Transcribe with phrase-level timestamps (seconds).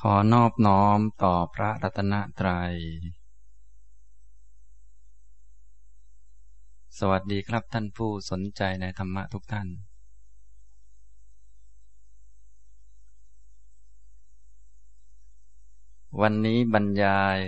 [0.00, 2.74] ขอนอบน้อมต่อพระรัตนตรัย
[6.98, 9.68] สวัสดีครับท่านผู้สนใจในธรรมะทุกท่าน
[16.20, 17.38] วันนี้บรรยาย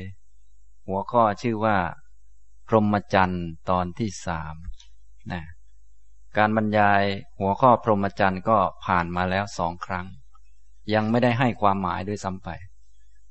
[0.87, 1.79] หัวข้อชื่อว่า
[2.69, 4.55] พรหมจรรย์ตอนที่สาม
[5.33, 5.43] นะ
[6.37, 7.03] การบรรยาย
[7.41, 10.09] หัวข้อพรหมจรรย์ก็ผ่านมาแล้วสองครั้ง
[10.95, 12.49] ยังไม่ได้ให้ความหมายด้วยซ้ำไป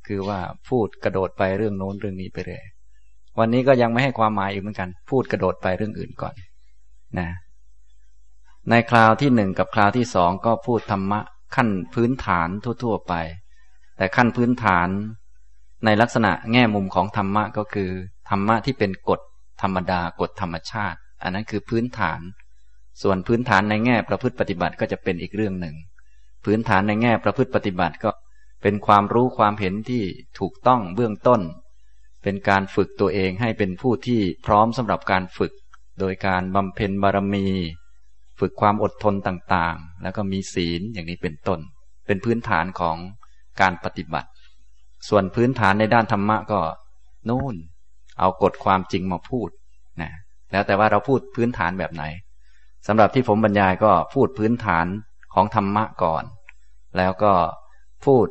[0.08, 2.66] คือว่าพูดกระโดดไปเรื่องโน้นเรื่องนี้ไปเรื่อย
[3.40, 6.36] วันนี้ก็ยังไม่ให้ความหมายอีกเหมือนกัน พูดกระโดดไปเรื่องอื่นก่อน
[7.20, 7.30] นะ
[8.70, 11.20] ในคราวที่หนึ่งกับคราวที่สองก็พูดธรรมะ
[11.56, 12.50] ขั้นพื้นฐาน
[12.84, 13.14] ทั่ว ๆ ไป
[13.98, 14.88] แต่ขั้นพื้นฐาน
[15.86, 17.90] ในลักษณะแง่มุมของธรรมะก็คือ
[18.30, 19.22] ธรรมะที่เป็นกฎ
[19.62, 22.20] ธรรมดากฎธรรมชาติ อันนั้นคือพื้นฐาน
[23.02, 25.76] ส่วนพื้นฐานในแง่ประพฤติปฏิบัติก็จะเป็นอีกเรื่องหนึ่ง
[26.46, 28.12] พื้นฐานในแง่ประพฤติปฏิบัติก็
[28.62, 30.04] เป็นความรู้ความเห็นที่
[30.40, 31.42] ถูกต้องเบื้องต้น
[32.24, 35.54] เป็นการฝึกตัวเองให้เป็นผู้ที่พร้อมสำหรับการฝึก
[36.00, 37.48] โดยการบำเพ็ญบารมี
[38.40, 41.60] ฝึกความอดทนต่างๆ แล้วก็มีศีลอย่างนี้เป็นต้น
[42.06, 42.98] เป็นพื้นฐานของ
[43.62, 44.30] การปฏิบัติ
[45.10, 46.60] ส่วนพื้นฐานในด้านธรรมะก็
[47.30, 47.56] นู่น
[48.20, 49.50] เอากฎความจริงมาพูด
[50.02, 50.12] นะ
[50.52, 52.04] แล้วแต่ว่าเราพูดพื้นฐานแบบไหน
[52.88, 54.86] สำหรับที่ผมบรรยายก็พูดพื้นฐาน
[55.34, 56.24] ของธรรมะก่อน
[56.98, 57.34] แล้วก็
[58.06, 58.28] พูด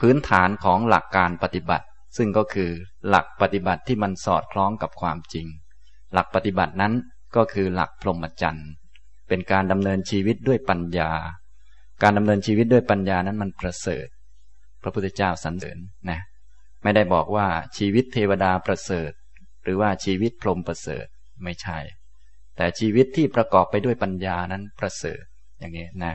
[0.00, 1.86] พื้นฐานของหลักการปฏิบัติ
[2.16, 2.70] ซึ่งก็คือ
[3.08, 5.46] หลักปฏิบัติที่มันสอดคล้องกับความจริง
[6.12, 6.92] หลักปฏิบัตินั้น
[7.36, 8.70] ก็คือหลักพรหมจรรย์
[9.28, 11.10] เป็นการดำเนินชีวิตด้วยปัญญา
[12.02, 14.06] การดำเนินชีวิตด้วยปัญญานั้นมันประเสริฐ
[14.82, 15.78] พระพุทธเจ้าสรรเสริญ
[16.10, 16.20] นะ
[16.82, 17.46] ไม่ได้บอกว่า
[17.78, 19.12] ชีวิตเทวดาประเสริฐ
[19.64, 21.06] หรือว่าชีวิตพรหมประเสริฐ
[21.44, 21.78] ไม่ใช่
[22.56, 25.22] แต่ชีวิตที่ประกอบไปด้วยปัญญานั้นประเสริฐ
[25.58, 26.14] อย่างนี้นะ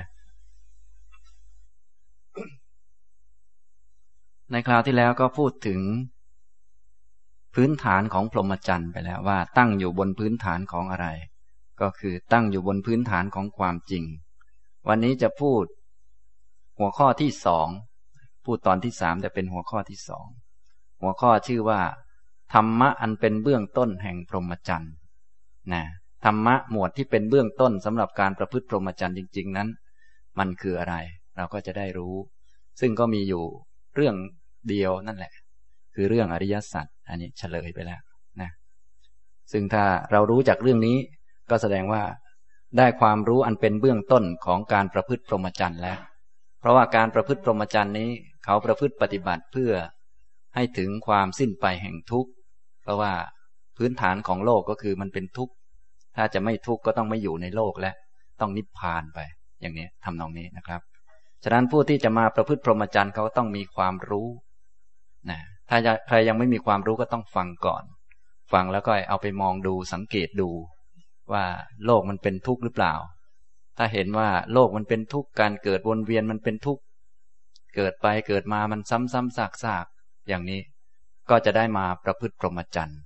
[4.51, 5.81] ในคราวที่แล้วก็พูดถึง
[7.55, 11.07] พื้นฐานของพรหมจรรย์ไปแล้วว่า ตั้งอยู่บนพื้นฐานของอะไร
[11.81, 14.03] ก็คือตั้งอยู่บนพื้นฐานของความจริง
[14.87, 15.63] วันนี้จะพูด
[16.79, 17.67] หัวข้อที่สอง
[18.45, 20.27] พูดตอนที่สามแต่เป็นหัวข้อที่สอง
[21.01, 21.81] หัวข้อชื่อว่า
[22.53, 24.93] ธรรมะอันเป็นเบื้องต้นแห่งพรหมจรรย์
[25.73, 25.83] นะ
[26.25, 29.69] ธรรมะหมวดที่เป็นเบื้องต้นสำหรับการประพฤติพรหมจรรย์จริง ๆ นั้น
[30.39, 30.95] มันคืออะไร
[31.37, 32.15] เราก็จะได้รู้
[32.79, 33.45] ซึ่งก็มีอยู่
[33.95, 34.15] เรื่อง
[34.69, 35.33] เดียวนั่นแหละ
[35.95, 38.01] คือเรื่องอริยสัจอันนี้เฉลยไปแล้ว
[38.41, 38.49] นะ
[39.51, 40.97] ซึ่งถ้าเรารู้จากเรื่องนี้
[41.49, 42.03] ก็แสดงว่า
[42.77, 45.99] ได้ความรู้อันเป็นเบื้องต้นของการประพฤติพรหมจรรย์แล้ว
[46.59, 48.09] เพราะว่าการประพฤติพรหมจรรย์นี้
[48.43, 49.71] เขาประพฤติปฏิบัติเพื่อ
[50.55, 52.31] ให้ถึงความสิ้นไปแห่งทุกข์
[52.81, 53.13] เพราะว่า
[53.77, 55.53] พื้นฐานของโลกก็คือมันเป็นทุกข์
[56.15, 57.91] ถ้าจะไม่ทุกข์ก็ต้องไม่อยู่ในโลกและ
[58.41, 59.19] ต้องนิพพานไป
[59.61, 60.81] อย่างนี้ทำนองนี้นะครับ
[61.43, 64.27] ฉะนั้นผู้ที่จะมาประพฤติพรหมจรรย์เขาต้องมีความรู้
[65.29, 65.39] นะ
[65.69, 65.77] ถ้า
[66.07, 67.83] ใครยังไม่มีความรู้ก็ต้องฟังก่อน
[68.53, 70.49] ฟังแล้วก็เอาไปมองดูสังเกตดู
[71.31, 71.43] ว่า
[71.85, 72.93] โลกมันเป็นทุกข์หรือเปล่า
[73.77, 76.81] ถ้าเห็นว่าโลกมันเป็นทุกข์การเกิดวนเวียนมันเป็นทุกข์
[77.75, 80.61] เกิดไปเกิดมามันซ้ำๆซากๆอย่างนี้
[81.29, 82.99] ก็จะได้มาประพฤติพรหมจรรย์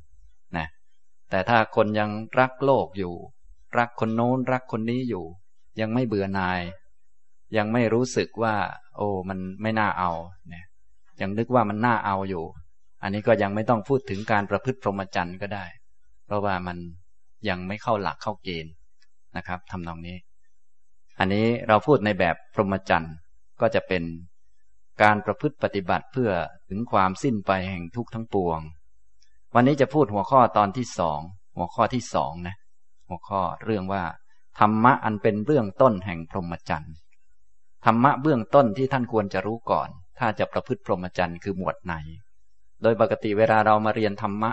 [0.58, 0.68] นะ
[1.30, 2.10] แต่ถ้าคนยัง
[2.40, 3.14] รักโลกอยู่
[3.78, 5.26] รักคนโน้นรักคนนี้อยู่
[5.80, 6.62] ยังไม่เบื่อหน่าย
[7.58, 8.56] ยังไม่รู้สึกว่า
[8.98, 10.12] โอ้มันไม่น่าเอา
[10.50, 10.66] เนี่ย
[11.22, 12.44] ยังนึกว่ามันน่าเอาอยู่
[13.04, 15.66] อันนี้ก็ยังไม่ต้องพูดถึงการประพฤติพรหมจรรย์ก็ได้
[16.26, 16.78] เพราะว่ามัน
[17.50, 18.74] ยังไม่เข้าหลักเข้าเกณฑ์
[19.38, 20.18] นะครับทำนองนี้
[21.20, 23.16] อันนี้เราพูดในแบบพรหมจรรย์
[23.62, 24.04] ก็จะเป็น
[25.02, 26.32] การประพฤติปฏิบัติเพื่อ
[26.70, 28.60] ถึงความสิ้นไปแห่งทุกข์ทั้งปวง
[29.56, 31.20] วันนี้จะพูดหัวข้อตอนที่สอง
[31.58, 32.56] หัวข้อที่สองนะ
[33.10, 34.04] หัวข้อเรื่องว่า
[34.60, 36.94] ธรรมะอันเป็นเบื้องต้นแห่งพรหมจรรย์
[37.90, 39.90] ธรรมะเบื้องต้นที่ท่านควรจะรู้ก่อน
[40.20, 41.94] ถ้าจะประพฤติพรหมจรรย์คือหมวดไหน
[42.82, 44.52] โดยปกติเวลาเรามาเรียนธรรมะ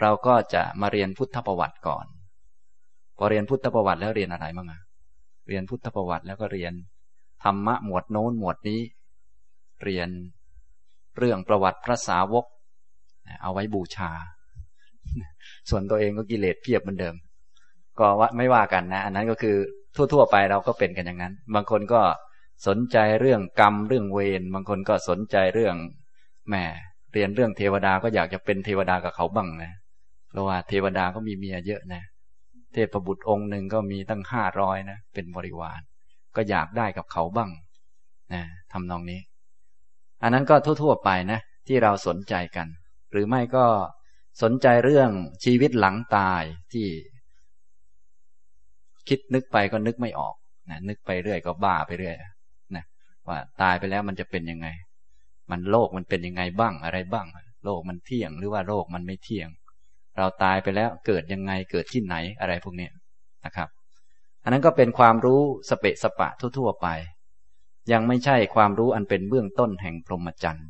[0.00, 2.06] เราก็จะมาเรียนพุทธประวัติก่อน
[3.18, 4.80] พอเรียนพุทธประวัติแล้วเรียนอะไรบ้างอะ
[5.48, 6.72] เรียนพุทธประวัติแล้วก็เรียน
[7.44, 8.80] ธรรมะหมวดโน้นหมวดนี้
[9.84, 10.08] เรียน
[11.18, 12.44] เรื่องประวัติพระสาวก
[13.42, 14.10] เอาไว้บูชา
[15.70, 17.14] ส่วนตัวเองก็กิเลสเพียบเหมือนเดิม
[17.98, 19.56] ก็ว่าไม่ว่ากันนะ อันนั้นก็คือ
[19.96, 22.00] ทั่ว ๆ ไปเราก็เป็นกันอย่างนั้น บางคนก็
[22.66, 25.76] สนใจเรื่องกรรมเรื่องเวรบางคนก็สนใจเรื่อง
[26.48, 26.54] แหม
[27.12, 29.72] เรียนเรื่องเทวดาก็อยากจะเป็นเทวดากับเขาบ้างนะ
[30.30, 32.02] เพราะว่าเทวดาก็มีเมียเยอะนะ
[32.72, 35.80] เทพบุตรองค์หนึ่งก็มีตั้งห้าร้อยนะเป็นบริวาร
[36.36, 37.50] ก็อยากได้กับเขาบ้าง
[38.32, 39.20] นะทำนองนี้
[40.22, 42.66] อันนั้นก็ทั่ว ๆ ไปนะ ที่เราสนใจกัน
[43.12, 43.64] หรือไม่ก็
[44.42, 45.10] สนใจเรื่อง
[45.44, 46.86] ชีวิตหลังตายที่
[49.08, 50.34] คิดนึกไปก็นึกไม่ออก
[50.70, 52.16] นะนึกไปเรื่อยก็บ้าไปเรื่อย
[53.28, 54.68] ว่าตายไปแล้วมันจะเป็นยังไง
[55.50, 57.26] มันโลกมันเป็นยังไงบ้างอะไรบ้าง
[57.64, 59.48] โลกมันเที่ยงหรือว่าโลกมันไม่เที่ยง
[60.18, 62.88] เราตายไปแล้วเกิดยังไงเกิดที่ไหนอะไรพวกนี้
[63.44, 63.68] นะครับ
[64.42, 66.28] อันนั้นก็เป็นความรู้สเปะสปะ
[66.58, 66.88] ทั่วๆไป
[67.92, 70.66] ยังไม่ใช่ความรู้อันเป็นเบื้องต้นแห่งพรหมจรรย์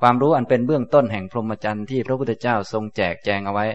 [0.00, 3.66] ความรู้อันเป็นเบื้องต้นแห่งพรหมจรรย์ที่พระพุทธเจ้าทรงแจกแจงเอาไว้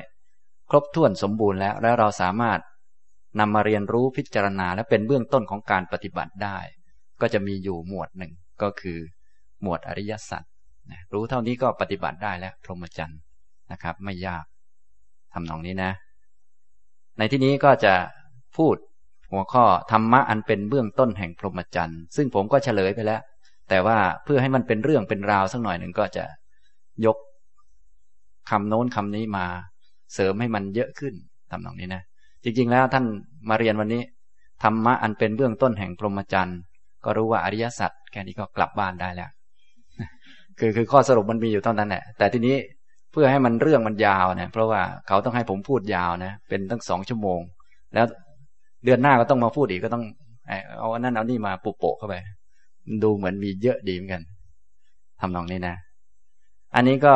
[0.69, 2.59] ครบถ้วนสมบูรณ์แล้ว แล้วเราสามารถ
[3.39, 6.57] นำมาเรียนรู้พิจารณาและเป็นเบื้องต้นของการปฏิบัติได้
[7.21, 8.31] ก็จะมีอยู่หมวดหนึ่ง
[8.61, 8.97] ก็คือ
[9.61, 10.43] หมวดอริยสัจ
[11.13, 13.19] รู้เท่านี้ก็ปฏิบัติได้แล้วพรหมจรรย์
[13.71, 14.43] นะครับ ไม่ยาก
[15.33, 15.91] ทำนองนี้นะ
[17.17, 17.93] ในที่นี้ก็จะ
[18.57, 18.75] พูด
[19.31, 23.21] หัวข้อธรรมะอันเป็นเบื้องต้นแห่งพรหมจรรย์ซึ่งผมก็เฉลยไปแล้ว
[23.69, 26.25] แต่ว่าเพื่อให้มันเป็นเรื่องเป็นราวสักหน่อยหนึ่งก็จะ
[27.05, 27.17] ยก
[28.49, 29.45] คำโน้นคำนี้มา
[30.13, 31.13] เสริมให้มันเยอะขึ้น
[31.51, 32.03] ทำนองนี้นะ
[32.43, 33.05] จริงๆแล้วท่าน
[33.49, 34.01] มาเรียนวันนี้
[34.63, 36.59] ธรรมะอันเป็นเบื้องต้นแห่งพรหมจรรย์
[37.05, 39.29] ก็รู้ว่าอริยสัจแค่นี้ก็กลับบ้านได้แล้ว
[40.59, 42.55] คือคือข้อสรุปมันมีอยู่เท่านั้นแหละแต่ทีนี้
[43.11, 47.39] เพื่อให้มันเรื่องมันยาวนะเพราะว่าเขาต้องให้ผมพูดยาวนะ เป็นตั้งสองชั่วโมง
[47.93, 48.05] แล้ว
[48.85, 50.03] เดือนหน้าก็ต้องมาพูดอีกก็ต้อง
[50.79, 52.15] เอาอันนั้นเอานี่มาปุโปะเข้าไป
[53.03, 54.23] ดูเหมือนมีเยอะดีเหมือนกัน
[55.21, 55.75] ทำนองนี้นะ
[56.75, 57.15] อันนี้ก็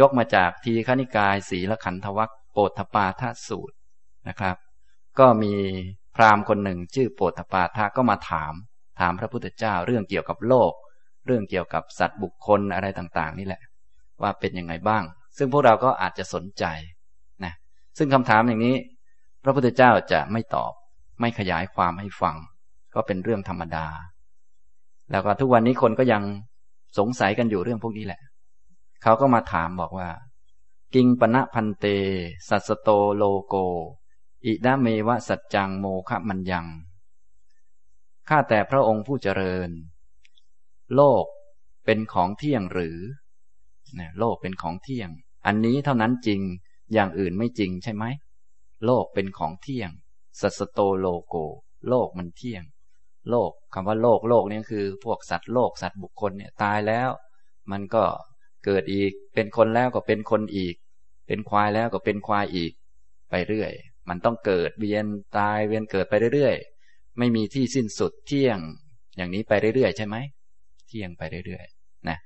[0.00, 3.76] ยกมาจากทีฆนิกายสีละขันธวัคโปธปาทสูตร
[4.28, 4.56] นะครับ
[5.18, 5.52] ก็มี
[6.16, 8.52] พราหมณ์คนหนึ่งชื่อโปธปาทะก็มาถาม
[9.00, 10.72] ถามพระพุทธเจ้าเรื่องเกี่ยวกับโลก
[11.26, 13.62] เรื่องเกี่ยวกับสัตว์บุคคลอะไรต่างๆ นี่แหละ
[14.22, 15.02] ว่าเป็นยังไงบ้าง
[15.36, 16.64] ซึ่งพวกเราก็อาจจะสนใจ
[17.44, 17.52] นะ
[17.98, 18.76] ซึ่งคำถามอย่างนี้
[19.44, 20.72] พระพุทธเจ้าจะไม่ตอบ
[21.20, 22.36] ไม่ขยายความให้ฟัง
[22.94, 23.86] ก็เป็นเรื่องธรรมดา
[25.10, 26.22] แล้วก็ทุกวันนี้คนก็ยัง
[26.98, 28.20] สงสัยกันอยู่เรื่องพวกนี้แหละ
[29.02, 30.08] เขาก็มาถามบอกว่า
[30.94, 31.86] กิงปณะพันเต
[32.48, 33.54] สัสโตโลโก
[34.44, 36.66] อิดาเมวะสัจจังโมคะมันยัง
[38.28, 39.70] ข้าแต่พระองค์ผู้เจริญ
[40.94, 41.24] โลก
[41.84, 42.98] เป็นของเที่ยงหรือ
[44.18, 45.10] โลกเป็นของเที่ยง
[45.46, 46.40] อันนี้เท่านั้นจริง
[46.92, 48.04] อย่างอื่นไม่จริงใช่ไหม
[48.84, 49.90] โลกเป็นของเที่ยง
[50.40, 51.36] สัสโตโลโก
[51.88, 52.64] โลกมันเที่ยง
[53.30, 57.10] โลกคำว่าโลกโลกนี่คือ พวกสัตว์โลกสัตว์บุคคลเนี่ยตายแล้ว
[57.70, 58.04] มันก็
[58.64, 60.74] เกิดอีก เป็นคนแล้วก็เป็นคนอีก
[61.26, 62.72] เป็นควายแล้วก็เป็นควายอีก
[63.30, 63.72] ไปเรื่อย
[64.08, 65.06] มันต้องเกิดเวียน
[65.38, 66.75] ตายเวียนเกิดไปเรื่อยๆ
[67.18, 68.58] ไม่มีที่สิ้นสุดเที่ยง
[69.16, 70.16] อย่างนี้ไปเรื่อยๆใช่ไหม
[70.88, 72.18] เที่ยงไปเรื่อยๆนะ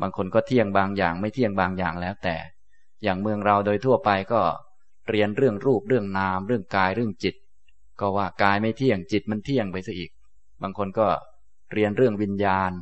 [0.00, 2.36] บางคนก็เที่ยงบางอย่าง ไม่เที่ยงบางอย่างแล้วแต่
[3.02, 4.42] อย่างเมืองเราโดยทั่วไปก็
[5.08, 7.34] เรียนเรื่องรูปเรื่องนาม เรื่องกายเรื่องจิต
[8.00, 10.10] ก็ว่ากายไม่เที่ยงจิตมันเที่ยงไปซะอีก
[10.62, 11.06] บางคนก็
[11.72, 12.72] เรียนเรื่องวิญญาณ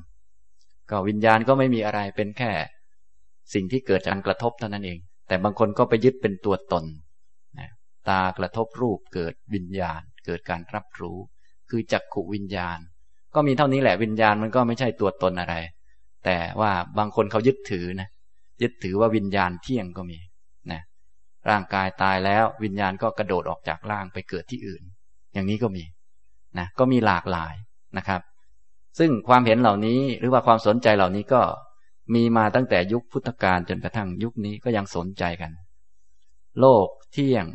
[0.91, 2.53] ก็วิญญาณก็ไม่มีอะไรเป็นแค่
[3.55, 4.99] สิ่งที่เกิดจากการกระทบเท่านั้นเอง
[5.29, 6.85] แต่บางคนก็ไปยึดเป็นตัวตน
[8.09, 11.19] ตากระทบรูปเกิดวิญญาณ เกิดการรับรู้
[11.71, 12.79] คือจักขุวิญญาณ
[13.35, 15.55] ก็มีเท่านี้แหละวิญญาณมันก็ไม่ใช่ตัวตนอะไร
[16.25, 18.09] แต่ว่าบางคนเขายึดถือนะ
[18.63, 20.19] ยึดถือว่าวิญญาณเที่ยงก็มี
[20.73, 20.81] นะ
[21.51, 24.83] ร่างกายตายแล้ววิญญาณก็กระโดดออกจากร่างไปเกิดที่อื่น
[25.35, 25.85] อย่างนี้ก็มี
[26.59, 27.55] นะก็มีหลากหลาย
[27.97, 28.21] นะครับ
[28.99, 31.43] ซึ่งความเห็นเหล่านี้หรือว่าความสนใจเหล่านี้ก็
[32.15, 35.53] มีมาตั้งแต่ยุคพุทธกาลจนกระทั่งยุคนี้ก็ยังสนใจกัน
[36.61, 37.47] โลกเที่ยง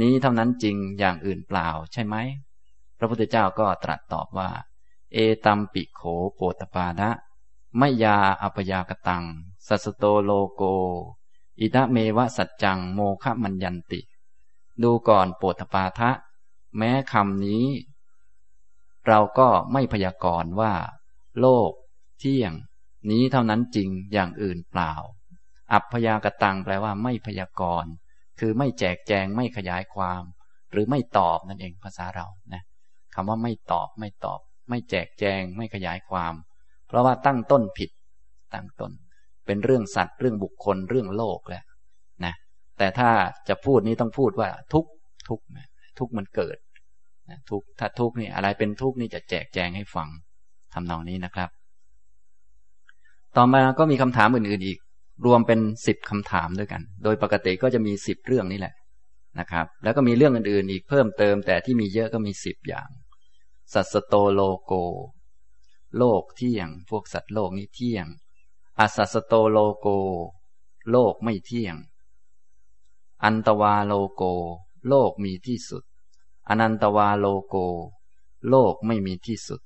[0.00, 2.16] นี้เท่านั้นจริงอย่างอื่นเปล่าใช่ไหม
[2.98, 4.50] พระพุทธเจ้าก็ตรัสตอบว่า
[5.12, 6.02] เอตัมปิโข
[6.34, 7.10] โปตปานะ
[7.78, 9.24] ไมยาอปยากตัง
[9.66, 10.62] สัสโตโลโก
[11.60, 14.00] อิทะเมวะสัจจังโมฆะมัญญันติ
[14.82, 16.10] ดูก่อนโปตปาทะ
[16.76, 17.66] แม้คำนี้
[19.06, 20.72] เราก็ไม่พยากรณ์ว่า
[21.40, 21.70] โลก
[22.18, 22.52] เที่ยง
[23.10, 24.92] นี้เท่านั้นจริงอย่างอื่นเปล่า
[25.72, 27.90] อัพยากตังแปลว่าไม่พยากรณ์
[28.38, 30.22] คือไม่แจกแจงไม่ขยายความ
[30.70, 32.62] หรือไม่ตอบนั่นเองภาษาเรานะ
[33.16, 36.34] คำว่าไม่ตอบไม่ตอบ ไม่แจกแจงไม่ขยายความ
[36.88, 37.90] เพราะว่าตั้งต้นผิด
[38.54, 38.92] ตั้งต้น
[39.46, 41.64] เป็นเรื่องสัตว์เรื่องบุคคลเรื่องโลกแหละ
[42.24, 42.34] นะ
[42.78, 43.10] แต่ถ้า
[43.48, 44.84] จะพูดนี้ต้องพูดว่าทุก
[45.28, 45.66] ทุกนะ
[45.98, 46.56] ทุกมันเกิด
[47.30, 50.08] นะทุกถ้าทุกนี่อะไรเป็นทุกนี่จะแจกแจงให้ฟัง
[50.74, 51.50] ทำนองนี้นะครับ
[53.36, 54.78] ต่อมาก็มีคำถามอื่นๆอีก
[55.26, 58.74] รวมเป็นสิบคำถามด้วยกัน โดยปกติก็จะมีสิบเรื่องนี่แหละ
[59.40, 62.88] นะครับ แล้วก็มีเรื่องอื่นๆ อีกเพิ่มเติม แต่ที่มีเยอะก็มีสิบอย่าง
[63.72, 64.72] สัตสโตโลโก
[65.96, 68.06] โลกเที่ยง พวกสัตว์โลกนี้เที่ยง
[68.78, 69.88] อสัสสโตโลโก
[70.90, 71.76] โลกไม่เที่ยง
[73.24, 74.22] อันตวาโลโก
[74.88, 75.82] โลกมีที่สุด
[76.48, 77.56] อนันตวาโลโก
[78.48, 79.60] โลกไม่มีที่สุด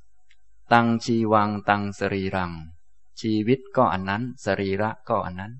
[0.73, 2.53] ตังชีวังตังสรีรัง
[3.21, 5.53] ชีวิตก็อันนั้น สรีระก็อันนั้น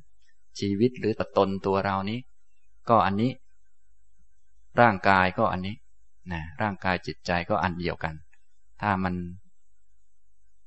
[0.59, 2.21] ชีวิตหรือตัวตนตัวเรานี้
[2.89, 3.33] ก็อันนี้
[4.81, 5.77] ร่างกายก็อันนี้
[6.33, 8.15] นะร่างกายจิตใจก็อันเดียวกัน
[8.81, 9.15] ถ้ามัน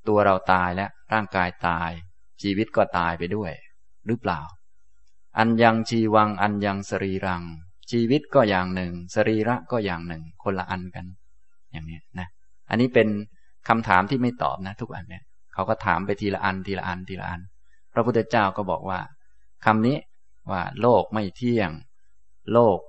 [0.08, 1.92] ตัวเราตายแล้วร่างกายตาย
[2.42, 3.52] ชีวิตก็ตายไปด้วย
[4.08, 4.42] หรือเปล่า
[5.38, 7.44] อันยังชีวังอันยังสรีรัง
[7.92, 11.06] ชีวิตก็อย่างหนึ่ง สรีระก็อย่างหนึ่ง คนละอันกัน
[11.72, 12.28] อย่างนี้นะ
[12.70, 13.08] อันนี้เป็น
[13.68, 17.42] คำถามที่ไม่ตอบนะ ทุกอันเนี่ยเขาก็ถามไปทีละอันทีละอันทีละอัน
[17.94, 19.00] พระพุทธเจ้าก็บอกว่า
[19.66, 19.98] คำนี้
[20.52, 21.72] ว่าโลกไม่เที่ยง
[22.54, 22.80] โลก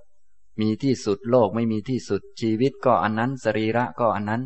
[0.61, 4.43] มีที่สุดโลกไม่มีที่สุดชีวิตก็อันนั้น สรีระก็อันนั้น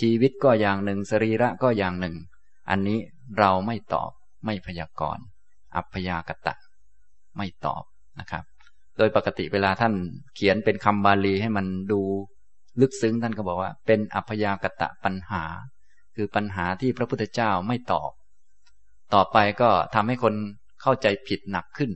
[0.00, 2.14] ชีวิตก็อย่างหนึ่ง สรีระก็อย่างหนึ่ง
[2.70, 2.98] อันนี้
[3.38, 4.10] เราไม่ตอบ
[4.46, 5.24] ไม่พยากรณ์
[5.76, 6.54] อัพยากตะ
[7.36, 7.82] ไม่ตอบ
[8.20, 8.44] นะครับ
[8.96, 9.94] โดยปกติเวลาท่าน
[10.34, 12.00] เขียนเป็นคำบาลีให้มันดู
[12.80, 15.42] ลึกซึ้งท่านก็บอกว่า เป็นอัพยากตะปัญหา
[16.16, 18.10] คือปัญหาที่พระพุทธเจ้าไม่ตอบ
[19.14, 20.34] ต่อไปก็ทำให้คน
[20.82, 21.90] เข้าใจผิดหนักขึ้น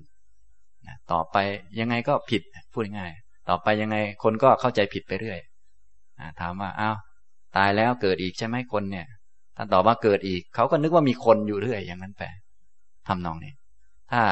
[1.13, 1.37] ต่อไป
[1.81, 3.13] ยังไงก็ผิดพูดง่าย
[3.49, 5.39] ต่อไปยังไงคนก็เข้าใจผิดไปเรื่อย
[6.41, 6.97] ถามว่าอ้าว
[7.59, 9.07] ตายแล้วเกิดอีกใช่ไหมคนเนี่ย
[9.57, 12.29] ท่านตอบว่าเกิดอีก เขาก็นึกว่ามีคนอยู่เรื่อยอย่างนั้นแปล
[13.09, 13.53] ทำนองนี้
[14.13, 14.23] ถ้า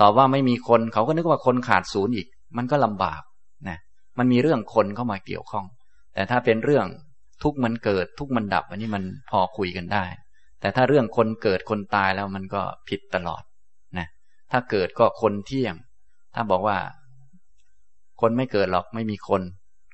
[0.00, 3.22] ตอบว่าไม่มีคน เขาก็นึกว่าคนขาดศูนย์อีก มันก็ลำบาก
[3.68, 3.78] นะ
[4.18, 5.66] มันมีเรื่องคนเข้ามาเกี่ยวข้อง
[6.14, 6.86] แต่ถ้าเป็นเรื่อง
[7.42, 10.04] ทุกมันเกิดทุกมันดับ อันนี้มันพอคุยกันได้
[10.60, 13.42] แต่ถ้าเรื่องคนเกิดคนตายแล้วมันก็ผิดตลอด
[13.98, 14.06] นะ
[14.52, 15.74] ถ้าเกิดก็คนเที่ยง
[16.34, 16.78] ถ้าบอกว่า
[18.20, 19.42] คนไม่เกิดหรอกไม่มีคน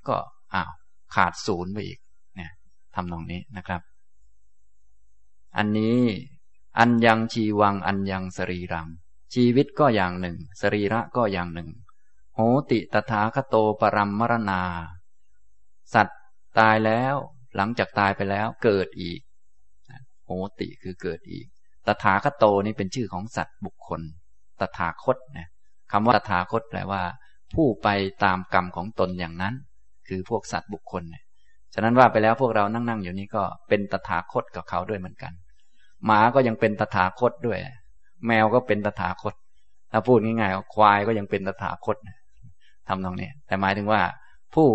[0.09, 0.16] ก็
[0.54, 0.71] อ้าว
[1.14, 1.99] ขาดศูนย์ไปอีก
[2.95, 3.81] ทำตรงนี้นะครับ
[5.57, 6.01] อันนี้
[6.79, 8.89] อันยังชีวังอันยังสรีรัง
[9.35, 11.71] ชีวิตก็อย่างหนึ่ง สรีระก็อย่างหนึ่ง
[12.35, 14.63] โหติตถาคโตปรัมมรณา
[15.95, 16.21] สัตว์
[16.59, 17.15] ตายแล้ว
[17.57, 19.21] หลังจากตายไปแล้วเกิดอีก
[20.25, 20.31] โห
[20.61, 21.47] ติคือเกิดอีก
[21.87, 24.01] ตถาคโตนี่เป็นชื่อของสัตว์บุคคล
[24.61, 25.49] ตถาคตนะ
[25.93, 27.03] คำว่าตถาคตแปลว่า
[27.55, 27.89] ผู้ไป
[28.25, 29.55] ตามกรรมของตนอย่างนั้น
[30.09, 31.25] คือพวกสัตว์บุคคลเนี่ย
[31.75, 35.33] ฉะนั้นว่าไปแล้วพวกเรานั่งๆอยู่นี้ก็เป็นตถาคตกับเขาด้วยเหมือนกัน
[36.07, 37.59] หมาก็ยังเป็นตถาคตด้วย
[38.26, 39.35] แมวก็เป็นตถาคต
[39.93, 41.97] ถ้าพูดง่ายๆควายก็ยังเป็นตถาคต
[42.88, 44.02] ทำตรงนี้ แต่หมายถึงว่า
[44.55, 44.67] ผู้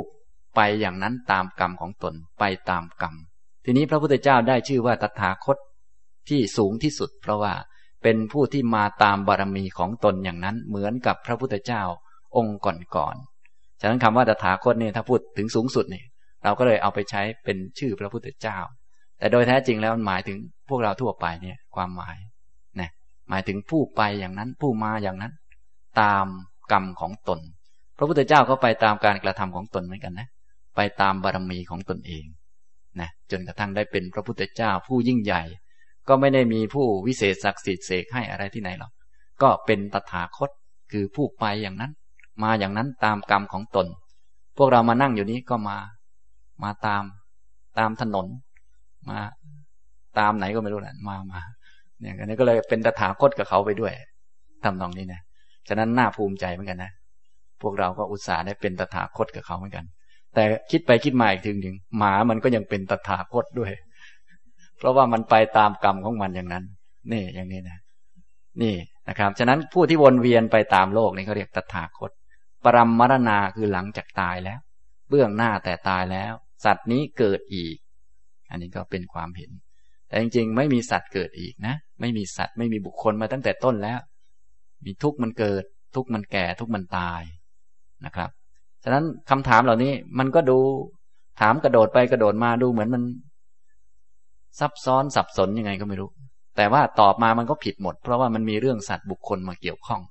[0.55, 3.13] ไปอย่างนั้นตามกรรมของตนไปตามกรรม
[3.65, 5.57] ทีนี้พระพุทธเจ้าได้ชื่อว่าตถาคต
[6.29, 7.53] ที่สูงที่สุด เพราะว่า
[8.03, 11.83] เป็นผู้ที่มาตามบารมีของตนอย่างนั้นเหมือนกับพระพุทธเจ้า
[12.37, 12.59] องค์
[12.95, 16.05] ก่อนๆ ฉะนั้นคำว่าตถาคตเนี่ยถ้าพูดถึงสูงสุดเนี่ย
[16.43, 18.57] เราก็เลยเอาไปใช้เป็นชื่อพระพุทธเจ้า
[19.19, 20.37] แต่โดยแท้จริงแล้วมันหมายถึง
[20.69, 22.17] พวกเราทั่วไปเนี่ยความหมาย
[22.79, 22.89] นะ
[23.29, 25.33] หมายถึงผู้ไปอย่างนั้นผู้มาอย่างนั้น
[26.01, 26.25] ตาม
[26.71, 27.39] กรรมของตน
[27.97, 30.27] พระพุทธเจ้าก็ไปตามการกระทำของตนเหมือนกันนะ
[30.75, 32.25] ไปตามบารมีของตนเอง
[32.99, 35.41] นะจนกระทั่งได้เป็นพระพุทธเจ้าผู้ยิ่งใหญ่
[36.07, 38.91] ก็ไม่ได้มีผู้วิเศษศักดิ์สิทธิ์เสกให้อะไรที่ไหนหรอก
[39.41, 40.49] ก็เป็นตถาคต
[40.91, 41.91] คือผู้ไปอย่างนั้น
[42.43, 43.87] มาอย่างนั้นตามกรรมของตน
[44.57, 45.77] พวกเรามานั่งอยู่นี้ก็มา
[46.63, 47.03] มาตาม
[47.77, 48.27] ตามถนน
[49.09, 49.19] มา
[50.19, 51.39] ตามไหนก็ไม่รู้แหละมามา
[51.99, 53.93] เนี่ยอันนี้ก็เลยเป็นตถาคตกับเขาไปด้วย
[54.63, 55.21] ทำนองนี้นะ
[55.67, 56.91] ฉะนั้นน่าภูมิใจเหมือนกันนะ
[57.61, 59.85] พวกเราก็อุตส่าห์ได้เป็นตถาคตกับเขาเหมือนกัน
[60.33, 63.71] แต่คิดไปคิดมาอีกทีหนึ่งหมามันก็ยังเป็นตถาคตด้วย
[64.77, 66.63] เพราะว่ามันไปตามกรรมของมันอย่างนั้น
[67.11, 67.77] นี่อย่างนี้นะ
[68.61, 68.75] นี่
[69.09, 72.11] นะครับ ฉะนั้นผู้ที่วนเวียนไปตามโลกนี่เขาเรียกตถาคต
[72.63, 74.59] ปรมมรณาคือหลังจากตายแล้ว
[75.09, 76.33] เบื้องหน้าแต่ตายแล้ว
[76.65, 77.75] สัตว์นี้เกิดอีก
[78.49, 79.51] อันนี้ก็เป็นความเห็น
[80.07, 83.99] แต่จริงๆ ไม่มีสัตว์เกิดอีกนะ ไม่มีสัตว์ไม่มีบุคคลมาตั้งแต่ต้นแล้ว
[84.85, 85.63] มีทุกข์มันเกิด
[85.95, 87.21] ทุกข์มันแก่ทุกข์มันตาย
[88.05, 88.29] นะครับ
[88.83, 90.57] ฉะนั้นคำถามเหล่านี้มันก็ดู
[91.41, 93.03] ถามกระโดดไปกระโดดมาดูเหมือนมัน
[94.59, 96.09] ซับซ้อนสับสนยังไงก็ไม่รู้
[96.57, 100.01] แต่ว่าตอบมามันก็ผิดหมด เพราะว่ามันมีเรื่องสัตว์บุคคลมาเกี่ยวข้อง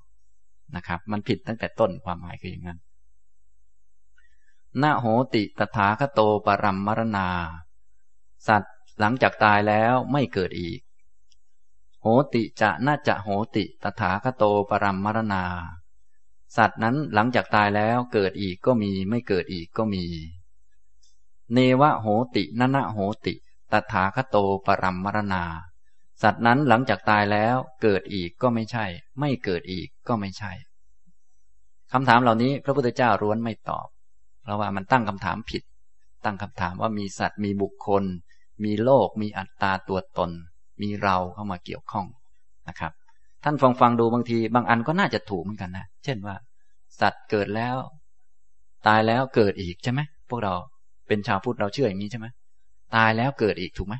[0.75, 2.79] นะครับ มันผิดตั้งแต่ต้นความหมายคืออย่างนั้น
[4.81, 7.29] นาโหติตถาคโตปรัมมรณา
[8.47, 10.79] สัตว์หลังจากตายแล้วไม่เกิดอีก
[12.01, 15.43] โหติจะน่าจะโหติตถาคโตปรัมมรณา
[16.57, 20.05] สัตว์นั้นหลังจากตายแล้วเกิดอีกก็มีไม่เกิดอีกก็มี
[21.53, 23.33] เนวะโหตินนะโหติ
[23.71, 25.43] ตถาคโตปรัมมรณา
[26.21, 28.85] สัตว์นั้นหลังจากตายแล้วเกิดอีกก็ไม่ใช่
[29.19, 30.51] ไม่เกิดอีกก็ไม่ใช่
[31.91, 33.87] คำถามเหล่านี้พระพุทธเจ้าร้วนไม่ตอบ
[34.47, 35.63] เพราะว่ามันตั้งคำถามผิด
[36.25, 38.03] ตั้งคำถามว่ามีสัตว์มีบุคคล
[38.63, 40.31] มีโลก มีอัตตาตัวตน
[40.81, 42.07] มีเราเข้ามาเกี่ยวข้อง
[42.69, 42.91] นะครับ
[43.43, 46.35] ท่านฟังฟังดูบางทีบางอันก็น่าจะถูกเหมือนกันนะ เช่นว่า
[47.01, 47.75] สัตว์เกิดแล้ว
[48.87, 50.53] ตายแล้วเกิดอีกใช่ไหมพวกเรา
[51.07, 52.27] เป็นชาวพุทธเราเชื่ออย่างนี้ใช่ไหม
[52.95, 53.95] ตายแล้วเกิดอีกถูกไหม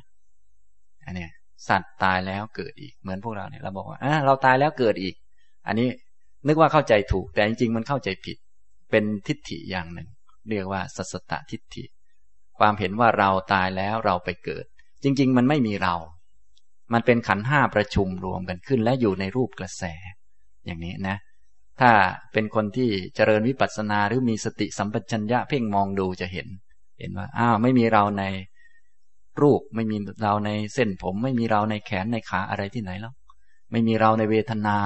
[1.06, 1.26] อันนี้
[1.68, 5.14] สัตว์ตายแล้วเกิดอีกเหมือนพวกเราเนี่ยเราบอกว่าอ่าเราตายแล้วเกิดอีก
[5.66, 5.88] อันนี้
[6.46, 8.36] นึกว่าเข้าใจถูกแต่จริงๆมันเข้าใจผิด
[8.90, 10.08] เป็นทิฏฐิอย่างหนึ่ง
[10.50, 11.84] เรียกว่าสัสตทิฏฐิ
[12.58, 14.64] ความเห็นว่าเราตายแล้วเราไปเกิด
[15.02, 15.94] จริง ๆ มันไม่มีเรา
[16.92, 19.84] มันเป็นขันห้าประชุมรวมกันขึ้น และอยู่ในรูปกระแส
[20.66, 21.16] อย่างนี้นะ
[21.80, 21.90] ถ้า
[22.32, 26.48] เป็นคนที่เจริญวิปัสสนาหรือมีสติสัมปชัญญะเพ่งมองดูจะเห็น
[26.98, 28.24] เห็นว่าอ้าวไม่มีเราใน
[29.42, 33.14] รูปไม่มีเราในเส้นผม ไม่มีเราในแขนในขาอะไรที่ไหนแล้ว
[33.70, 34.78] ไม่มีเราในเวทนา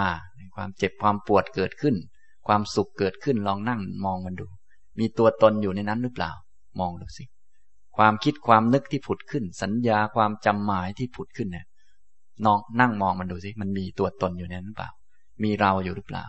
[0.57, 1.97] ความเจ็บความปวดเกิดขึ้น
[2.47, 4.47] ความสุขเกิดขึ้นลองนั่งมองมันดู
[4.99, 6.31] มีตัวตนอยู่ในนั้นหรือเปล่า
[6.81, 7.25] มองดูสิ
[7.97, 11.67] ความคิดความนึกที่ผุดขึ้น สัญญาความจำหมายที่ผุดขึ้นเนี่ย
[12.45, 14.91] นองนั่งมองมันดูสิ มันมีตัวตนอยู่ในนั้นหรือเปล่า
[15.43, 16.25] มีเราอยู่หรือเปล่า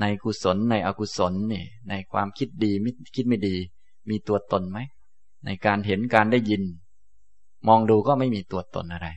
[0.00, 3.56] ในกุศลในอกุศลนี่ ในความคิดดีไม่คิดไม่ดี
[4.08, 4.78] มีตัวตนไหม
[5.44, 6.62] ในการเห็นการได้ยิน
[7.68, 9.08] มองดูก็ไม่มีตัวตนอะไร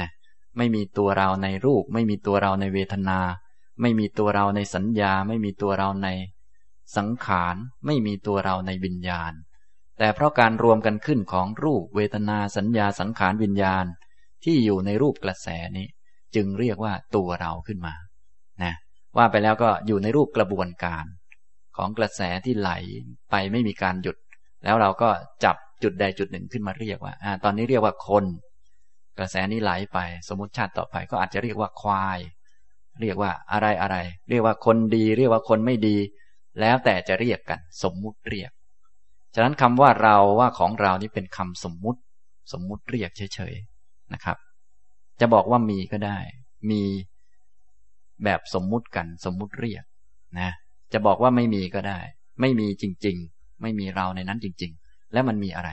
[0.00, 0.08] นะ
[0.56, 3.18] ไม่มีตัวเราในรูป ไม่มีตัวเราในเวทนา
[3.80, 6.08] ไม่มีตัวเราในสัญญา ไม่มีตัวเราใน
[6.96, 7.56] สังขาร
[7.86, 9.32] ไม่มีตัวเราในวิญญาณ
[9.98, 13.84] แต่เพราะการรวมกันขึ้นของรูปเวทนาสัญญาสังขารวิญญาณ
[14.44, 15.86] ที่อยู่ในรูปกระแสนี้
[16.34, 17.94] จึงเรียกว่าตัวเราขึ้นมา
[18.62, 18.74] นะ
[19.16, 21.04] ว่าไปแล้วก็อยู่ในรูปกระบวนการ
[21.76, 22.70] ของกระแสที่ไหล
[23.30, 24.16] ไปไม่มีการหยุด
[24.64, 25.10] แล้วเราก็
[25.44, 28.24] จับจุดใดจุดหนึ่งขึ้นมาเรียกว่าอ่า ตอนนี้เรียกว่าคน
[29.18, 32.18] กระแสนี้ไหลไป สมมติชาติต่อไปก็อาจจะเรียกว่าควาย
[33.00, 33.96] เรียกว่าอะไรอะไร
[34.30, 35.96] เรียกว่าคนดี เรียกว่าคนไม่ดี
[36.60, 38.50] แล้วแต่จะเรียกกัน สมมุติเรียก
[39.34, 42.00] ฉะนั้นคำว่าเราว่าของเรานี่เป็นคำสมมุติ
[42.52, 44.36] สมมุติเรียกเฉยๆนะครับ
[45.20, 46.18] จะบอกว่ามีก็ได้
[46.70, 46.82] มี
[48.24, 49.84] แบบสมมุติกัน สมมุติเรียก
[50.38, 50.50] นะ
[50.92, 52.00] จะบอกว่าไม่มีก็ได้
[52.40, 55.70] ไม่มีจริง ๆ ไม่มีเราในนั้นจริง ๆ แล้วมันมีอะไร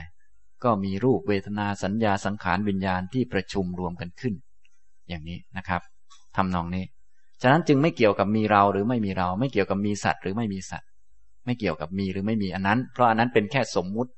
[0.64, 4.34] ก็มีรูปเวทนาสัญญาสังขารวิญญาณที่ประชุมรวมกันขึ้น
[5.08, 5.82] อย่างนี้นะครับ
[6.36, 6.84] ทำนองนี้
[7.42, 10.88] ฉะนั้นจึงไม่เกี่ยวกับมีเราหรือไม่มีเรา ไม่เกี่ยวกับมีสัตว์หรือไม่มีสัตว์
[11.44, 14.10] ไม่เกี่ยวกับมีหรือไม่มีอันนั้น เพราะอันนั้นเป็นแค่สมมุติ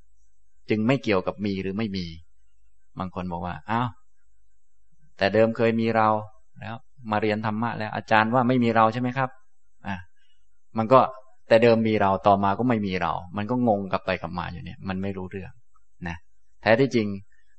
[0.71, 2.07] จึงไม่เกี่ยวกับมีหรือไม่มี
[2.99, 3.88] บางคนบอกว่าอ้าว
[5.17, 6.09] แต่เดิมเคยมีเรา
[6.61, 6.76] แล้ว
[7.11, 9.31] มาเรียนธรรมะแล้ว อาจารย์ว่าไม่มีเราใช่ไหมครับ
[9.87, 9.97] อะ
[10.79, 11.01] มันก็
[11.49, 15.53] แต่เดิมมีเราต่อมาก็ไม่มีเรา มันก็งงกลับไปกลับมาอยู่เนี่ย มันไม่รู้เรื่อง
[16.09, 16.16] นะ
[16.62, 17.09] แท้ที่จริง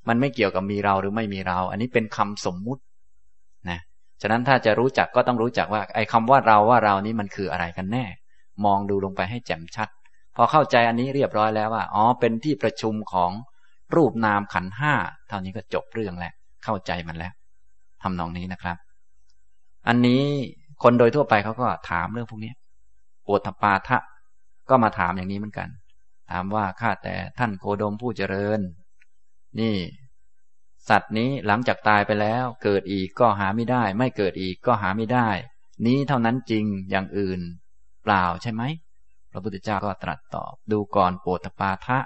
[0.07, 2.81] มันไม่เกี่ยวกับมีเราหรือไม่มีเรา อันนี้เป็นคำสมมุติ
[4.25, 8.05] ฉะนั้นถ้าจะรู้จักก็ต้องรู้จักว่า ไอ้คาว่าเราว่าเรานี้มันคืออะไรกันแน่
[8.65, 9.89] มองดูลงไปให้แจ่มชัด
[10.35, 13.31] พอเข้าใจอันนี้เรียบร้อยแล้วว่าอ๋อเป็นที่ประชุมของ
[13.95, 14.93] รูปนามขันห้า
[15.27, 16.33] เท่านี้ก็จบเรื่องแล้ว
[16.63, 17.33] เข้าใจมันแล้ว
[18.03, 18.77] ทำนองนี้นะครับ
[19.87, 20.23] อันนี้
[20.83, 22.53] คนโดยทั่วไปเขาก็ถามเรื่องพวกนี้
[23.25, 23.97] โอทปาทะ
[24.69, 25.67] ก็มาถามอย่างนี้เหมือนกัน
[26.31, 28.59] ถามว่าข้าแต่ท่านโคดมผู้เจริญ
[29.59, 29.75] นี่
[30.89, 35.29] สัตว์นี้หลังจากตายไปแล้ว เกิดอีกก็หาไม่ได้ ไม่เกิดอีกก็หาไม่ได้
[35.85, 37.39] นี้เท่านั้นจริงอย่างอื่น
[38.03, 38.63] เปล่าใช่ไหม
[39.31, 41.99] พระพุทธเจ้าก็ตรัสตอบดูก่อนโปตปาทะ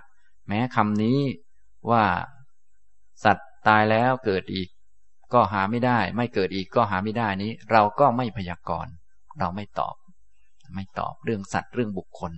[0.47, 1.19] แม้คำนี้
[1.91, 2.03] ว่า
[3.23, 4.69] สัตว์ตายแล้วเกิดอีก
[5.33, 8.93] ก็หาไม่ได้ ไม่เกิดอีกก็หาไม่ได้นี้ เราก็ไม่พยากรณ์
[9.39, 9.95] เราไม่ตอบ
[10.75, 12.31] ไม่ตอบเรื่องสัตว์เรื่องบุคคล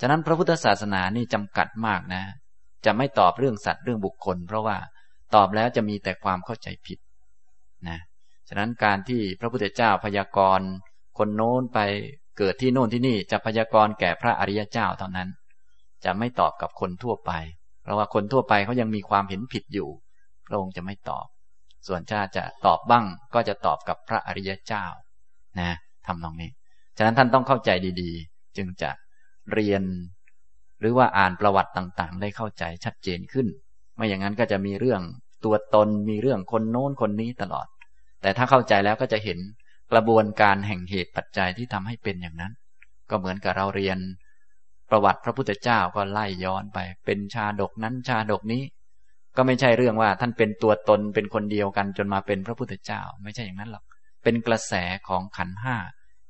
[0.00, 2.22] ฉะนั้นพระพุทธศาสนานี่จำกัดมากนะ
[2.84, 4.76] จะไม่ตอบเรื่องสัตว์เรื่องบุคคล เพราะว่า
[5.34, 6.98] ตอบแล้วจะมีแต่ความเข้าใจผิด
[7.88, 7.98] นะ
[8.48, 10.68] ฉะนั้นการที่พระพุทธเจ้าพยากรณ์
[11.18, 11.78] คนโน้นไป
[12.38, 15.28] เกิดที่โน่นที่นี่จะพยากรณ์แก่พระอริยเจ้าเท่านั้น
[16.04, 17.32] จะไม่ตอบกับคนทั่วไป
[17.82, 19.88] เพราะว่าคนทั่วไปเขายังมีความเห็นผิดอยู่
[20.46, 21.26] พระองค์จะไม่ตอบ
[21.86, 24.84] ส่วนชาจะตอบบ้างก็จะตอบกับพระอริยเจ้า
[25.60, 25.70] นะ
[26.06, 26.50] ทำตรงนี้
[26.96, 28.90] ฉะนั้นท่านต้องเข้าใจดีๆ จึงจะ
[29.52, 29.82] เรียน
[30.80, 33.46] หรือว่าอ่านประวัติต่างๆ ได้เข้าใจชัดเจนขึ้น
[33.96, 35.02] ไม่อย่างนั้นก็จะมีเรื่อง
[35.44, 37.66] ตัวตนมีเรื่องคนโน้นคนนี้ตลอด
[38.22, 39.38] แต่ถ้าเข้าใจแล้วก็จะเห็น
[39.92, 42.52] กระบวนการแห่งเหตุปัจจัยที่ทำให้เป็นอย่างนั้น
[43.10, 43.98] ก็เหมือนกับเราเรียน
[44.90, 48.62] ประวัติพระพุทธเจ้าก็ไล่ย้อนไป เป็นชาดกนั้นชาดกนี้
[49.36, 53.84] ก็ไม่ใช่เรื่องว่าท่านเป็นตัวตนเป็นคนเดียวกันจนมาเป็นพระพุทธเจ้า ไม่ใช่อย่างนั้นหรอก
[54.22, 54.74] เป็นกระแส
[55.08, 55.76] ของขันห้า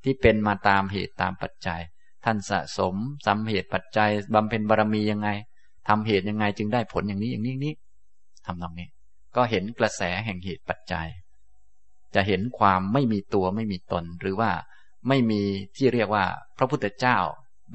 [0.03, 1.81] ที่เป็นมาตามเหตุตามปัจจัย
[2.25, 2.95] ท่านสะสม
[3.27, 5.29] สำเหตุปัจจัยบำเพ็ญบารมียังไง
[5.87, 7.73] ทำเหตุยังไงจึงได้ผลอย่างนี้อย่างนี้นี้
[8.45, 8.87] ทำตรงนี้
[9.35, 11.07] ก็เห็นกระแสแห่งเหตุปัจจัย
[12.15, 14.51] จะเห็นความไม่มีตัวไม่มีตน หรือว่า
[15.07, 15.41] ไม่มี
[15.77, 16.25] ที่เรียกว่า
[16.57, 17.17] พระพุทธเจ้า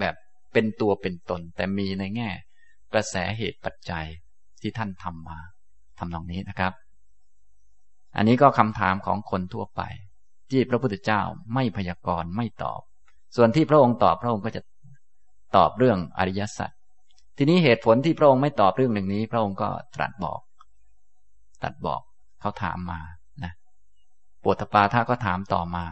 [0.01, 0.15] แบบ
[0.53, 2.31] เป็นตัวเป็นตน แต่มีในแง่
[2.93, 4.07] กระแสเหตุปัจจัย
[4.61, 5.39] ที่ท่านทำมา
[5.99, 6.73] ทำตรงนี้นะครับ
[8.17, 9.83] อันนี้ก็คำถามของคนทั่วไป
[10.51, 11.21] ที่พระพุทธเจ้า
[11.55, 12.81] ไม่พยากรณ์ไม่ตอบ
[13.37, 14.63] ส่วนที่พระองค์ตอบพระองค์ก็จะ
[15.57, 16.71] ตอบเรื่องอริยสัจ
[17.43, 20.41] ทีนี้เหตุผลที่พระองค์ไม่ตอบเรื่องหนึ่งนี้ พระองค์ก็ตรัสบอก
[21.63, 22.03] ตรัสบอก
[22.41, 23.01] เขาถามมา
[23.43, 23.53] นะ
[24.43, 25.85] ปุถปาทาก็ถามต่อมา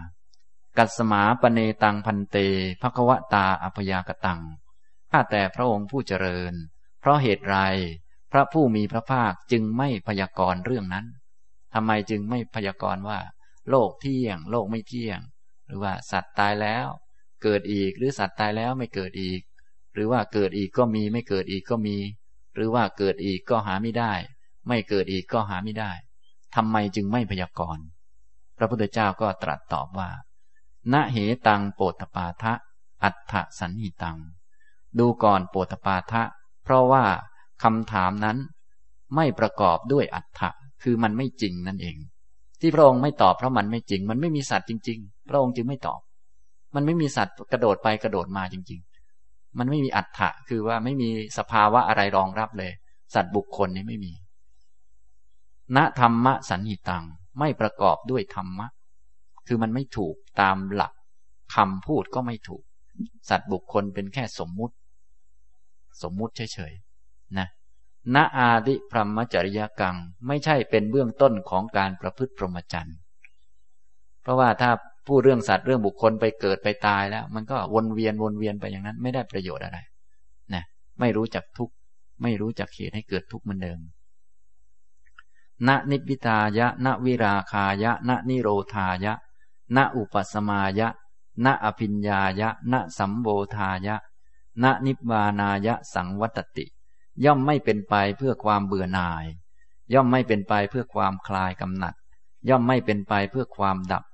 [0.78, 2.36] กัสมาปเนตังพันเต
[2.80, 4.40] ภควตาอภยากตัง
[5.10, 6.52] ข้าแต่พระองค์ผู้เจริญ
[7.00, 7.56] เพราะเหตุไร
[8.32, 11.06] พระผู้มีพระภาคจึงไม่พยากรณ์เรื่องนั้น
[11.74, 13.18] ทำไมจึงไม่พยากรณ์ว่า
[13.70, 15.20] โลกเที่ยง โลกไม่เที่ยง
[15.66, 16.86] หรือว่าสัตว์ตายแล้ว
[17.42, 19.40] เกิดอีกหรือสัตว์ตายแล้วไม่เกิดอีก
[19.98, 21.96] รือว่าเกิดอีกก็มีไม่เกิดอีกก็มี
[22.54, 24.12] หรือว่าเกิดอีกก็หาไม่ได้
[24.68, 25.92] ไม่เกิดอีกก็หาไม่ได้
[26.54, 27.84] ทำไมจึงไม่พยากรณ์
[28.58, 30.10] พระพุทธเจ้าก็ตรัสตอบว่า
[30.92, 32.52] ณเหตังโปตปาทะ
[33.02, 34.16] อัฏฐสันหิตัง
[34.98, 36.22] ดูก่อนโปตปาทะ
[36.64, 37.04] เพราะว่า
[37.62, 38.36] คำถามนั้น
[39.14, 40.50] ไม่ประกอบด้วยอัฏฐะ
[40.82, 41.96] คือมันไม่จริงนั่นเอง
[42.60, 46.00] ที่พระองค์ไม่ตอบเพราะมันไม่จริง มันไม่มีสัตว์จริง ๆ พระองค์จึงไม่ตอบ
[46.74, 48.87] มันไม่มีสัตว์กระโดดไปกระโดดมาจริงๆ
[49.58, 51.08] มันไม่มีอัฏฐะคือว่าไม่มี
[51.38, 52.72] สภาวะอะไรรองรับเลย
[53.14, 54.12] สัตว์บุคคลนี้ไม่มี
[55.76, 57.04] ณธรรมะสันหิตัง
[57.38, 58.66] ไม่ประกอบด้วยธรรมะ
[59.46, 60.92] คือมันไม่ถูกตามหลัก
[61.54, 62.62] คำพูดก็ไม่ถูก
[63.28, 64.74] สัตว์บุคคลเป็นแค่สมมุติ
[66.02, 67.48] สมมุติเฉยๆนะ
[68.14, 72.98] ณอาดิพรหมจริยกัง ไม่ใช่เป็นเบื้องต้นของการประพฤติพรหมจรรย์
[74.22, 74.70] เพราะว่าถ้า
[75.08, 79.78] พูดเรื่องสัตว์เรื่องบุคคลไปเกิดไปตายแล้ว มันก็วนเวียนวนเวียนไปอย่างนั้น ไม่ได้ประโยชน์อะไร
[80.54, 80.64] นะ
[81.00, 81.74] ไม่รู้จักทุกข์
[82.22, 83.80] ไม่รู้จักเหตุให้เกิดทุกข์เหมือนเดิม
[85.66, 89.12] ณนิพิตายะณวิราคายะณนิโรธายะ
[89.76, 90.88] ณอุปสมายะ
[91.44, 93.96] ณอภิญญายะณสัมโบธายะ
[94.62, 96.66] ณนิบานายะสังวัตติ
[97.24, 99.24] ย่อมไม่เป็นไปเพื่อความเบื่อหน่าย
[99.94, 101.94] ย่อมไม่เป็นไปเพื่อความคลายกำหนัด
[102.48, 104.04] ย่อมไม่เป็นไปเพื่อความดับ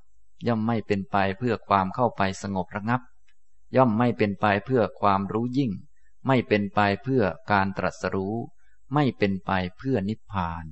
[0.46, 3.00] ย่อมไม่เป็นไปเพื่อความเข้าไปสงบระงับ
[3.76, 5.72] ย่อมไม่เป็นไปเพื่อความรู้ยิ่ง
[6.26, 8.34] ไม่เป็นไปเพื่อการตรัสรู้
[8.94, 10.64] ไม่เป็นไปเพื่อนิพพาน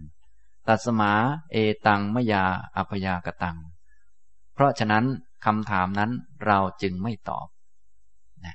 [0.69, 1.13] ตัสมา
[1.53, 2.45] เอตังมยา
[2.77, 3.59] อภยากตัง
[4.55, 5.05] เพราะฉะนั้น
[5.45, 6.11] คำถามนั้น
[6.47, 7.49] เราจึงไม่ตอบ
[8.45, 8.55] นะ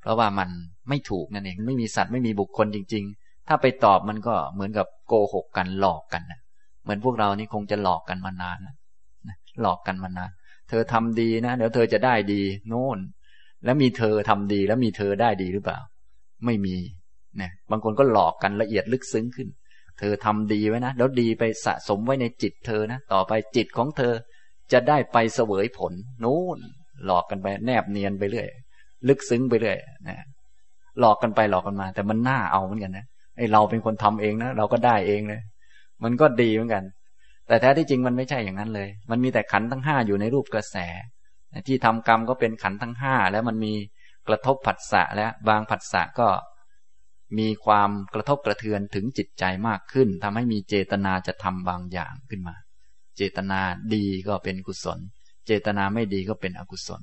[0.00, 0.50] เพราะว่ามัน
[0.88, 6.40] ไม่ถูกนั่นเองไม่มีสัตว์ไม่มีบุคคลจริง ๆ ถ้าไปตอบมันก็เหมือนกับโกหกกันหลอกกันนะ
[6.82, 8.74] เหมือนพวกเรานี่คงจะหลอกกันมานานนะ
[9.60, 10.30] หลอกกันมานาน
[10.68, 12.98] เธอทำดีนะเดี๋ยวเธอจะได้ดีโน่น
[13.64, 15.78] แล้วมีเธอทำดีแล้วมีเธอได้ดีหรือเปล่า
[16.44, 16.76] ไม่มี
[17.36, 19.48] เนี่ยบางคนก็หลอกกันละเอียดลึกซึ้งขึ้น
[19.98, 24.12] เธอทำดีไว้นะแล้วดีไปสะสมไว้ในจิตเธอนะต่อไปจิตของเธอ
[24.72, 25.92] จะได้ไปเสวยผล
[26.24, 26.58] นู้น
[27.06, 28.48] หลอกกันไปแนบเนียนไปเรื่อย
[29.08, 30.18] ลึกซึ้งไปเรื่อยนะ
[31.00, 35.40] หลอกกันไปหลอกกันมา แต่มันน่าเอาเหมือนกันนะไอเราเป็นคนทำเองนะเราก็ได้เองเลย
[36.04, 36.82] มันก็ดีเหมือนกัน
[37.48, 40.76] แต่แท้ที่จริงมันไม่ใช่อย่างนั้นเลย มันมีแต่ขันทั้งห้าอยู่ในรูปกระแส
[41.68, 43.74] ที่ทำกรรมก็เป็นขันทั้งห้าแล้วมันมี
[44.28, 46.28] กระทบผัสสะแล้วบางผัสสะก็
[47.38, 52.56] มีความกระทบกระเทือนถึงจิตใจมากขึ้นทำให้มีเจตนาจะทำบางอย่างขึ้นมา
[53.16, 53.60] เจตนา
[53.94, 54.98] ดีก็เป็นกุศล
[55.46, 57.02] เจตนาไม่ดีก็เป็นอกุศล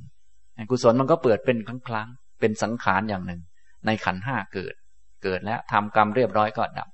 [0.71, 2.07] กุศลมันก็เปิดเป็นครั้งครั้ง
[2.39, 3.41] เป็นสังขารอย่างหนึ่ง
[3.85, 4.75] ในขันห้าเกิด
[5.23, 6.89] เกิดแล้วทำกรรมเรียบร้อยก็ดับ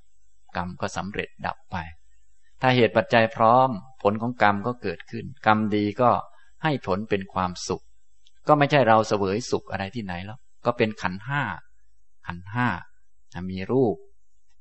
[0.56, 1.76] กรรมก็สำเร็จดับไป
[2.60, 3.68] ถ้าเหตุปัจจัยพร้อม
[4.02, 6.10] ผลของกรรมก็เกิดขึ้น กรรมดีก็
[6.62, 7.84] ให้ผลเป็นความสุข
[8.48, 11.42] ก็ไม่ใช่เราเสวยสุขอะไรที่ไหนแล้ว ก็เป็นขันห้า
[12.26, 12.68] ขันห้า
[13.50, 13.96] มีรูป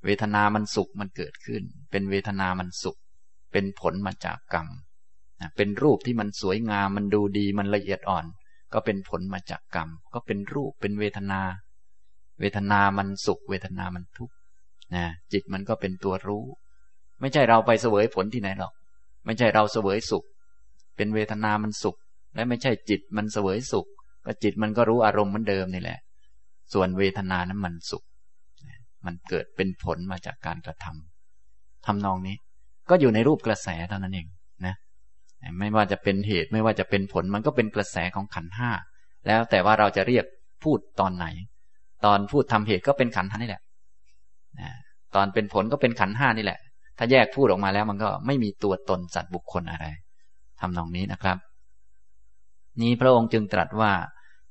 [0.05, 2.97] เวทนามันสุขมันเกิดขึ้น เป็นเวทนามันสุข
[3.51, 4.67] เป็นผลมาจากกรรม
[5.55, 8.25] เป็นรูปที่มันสวยงาม มันดูดี มันละเอียดอ่อน
[8.73, 11.41] ก็เป็นผลมาจากกรรม ก็เป็นรูป เป็นเวทนา
[12.39, 14.35] เวทนามันสุข เวทนามันทุกข์
[14.95, 16.45] นะจิตมันก็เป็นตัวรู้
[17.21, 18.73] ไม่ใช่เราไปเสวยผลที่ไหนหรอก
[19.25, 20.23] ไม่ใช่เราเสวยสุข
[20.95, 21.95] เป็นเวทนามันสุข
[22.35, 23.87] และไม่ใช่จิตมันเสวยสุข
[24.25, 25.99] ก็จิตมันก็รู้อารมณ์เหมือนเดิมนี่แหละ
[26.73, 28.03] ส่วนเวทนานั้นมันสุข
[29.05, 32.35] มันเกิดเป็นผลมาจากการกระทำทำนองนี้
[32.89, 34.27] ก็อยู่ในรูปกระแสเท่านั้นเอง
[34.65, 34.75] นะ
[35.59, 38.71] ไม่ว่าจะเป็นเหตุไม่ว่าจะเป็นผลมันก็เป็นกระแสของขันห้า
[39.27, 40.25] แล้วแต่ว่าเราจะเรียก
[40.63, 41.25] พูดตอนไหน
[42.05, 43.63] ตอนพูดทำเหตุก็เป็นขันห้านี่แหละ
[45.15, 46.59] ตอนเป็นผลก็เป็นขันห้านี่แหละ
[47.01, 49.85] ถ้าแยกพูดออกมาแล้วมันก็ไม่มีตัวตนสัตว์บุคคลอะไร
[50.59, 51.37] ทำนองนี้นะครับ
[52.81, 53.91] นี้พระองค์จึงตรัสว่า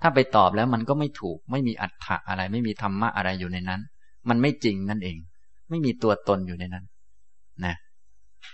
[0.03, 3.81] ถ้าไปตอบแล้วมันก็ไม่ถูก ไม่มีอัฏฐะอะไร ไม่มีธรรมะอะไรอยู่ในนั้น
[4.29, 5.17] มันไม่จริงนั่นเอง
[5.71, 6.85] ไม่มีตัวตนอยู่ในนั้น
[7.65, 7.75] นะ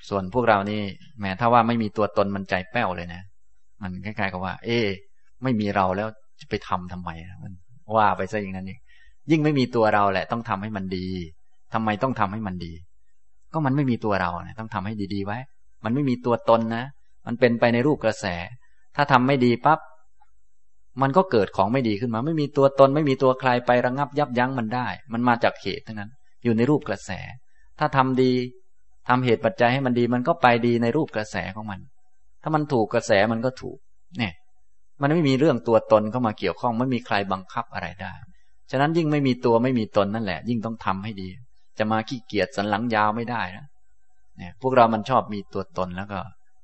[0.09, 0.81] ส่วนพวกเรานี่
[1.21, 3.23] แม้ถ้าว่าไม่มีตัวตนมันใจแป้วเลยนะ
[3.83, 4.79] มันคล้ายๆกับว่า เอ๊
[5.43, 6.09] ไม่มีเราแล้ว
[6.41, 7.11] จะไปทำทำไม
[7.43, 7.53] มัน
[7.97, 8.73] ว่าไปซะอย่างนั้น
[9.31, 11.07] ยิ่งไม่มีตัวเราแหละ ต้องทำให้มันดี
[11.75, 12.73] ทำไมต้องทำให้มันดี
[13.55, 15.39] ก็มันไม่มีตัวเราเนะต้องทำให้ดีๆไว้
[15.85, 16.85] มันไม่มีตัวตนนะ
[17.27, 18.27] มันเป็นไปในรูปกระแส
[18.97, 19.79] ถ้าทำไม่ดีปั๊บ
[21.03, 26.11] มันก็เกิดของไม่ดีขึ้นมา ไม่มีตัวตน ไม่มีตัวใครไประงับยับยั้งมันได้ มันมาจากเหตุทั้งนั้น
[26.45, 27.11] อยู่ในรูปกระแส
[27.79, 28.33] ถ้าทำดี
[29.09, 31.81] ทำเหตุปัจจัยให้มันดี มันก็ไปดีในรูปกระแสของมัน
[32.43, 33.79] ถ้ามันถูกกระแสมันก็ถูก
[34.19, 34.33] เนี่ย
[35.03, 38.13] มันไม่มีเรื่องตัวตนเข้ามาเกี่ยวข้อง ไม่มีใครบังคับอะไรได้
[38.71, 41.29] ฉะนั้นยิ่งไม่มีตัวไม่มีตนนั่นแหละ ยิ่งต้องทำให้ดี
[41.79, 43.67] จะมาขี้เกียจสันหลังยาวไม่ได้นะ
[44.37, 46.19] เนี่ยพวกเรามันชอบมีตัวตนแล้วก็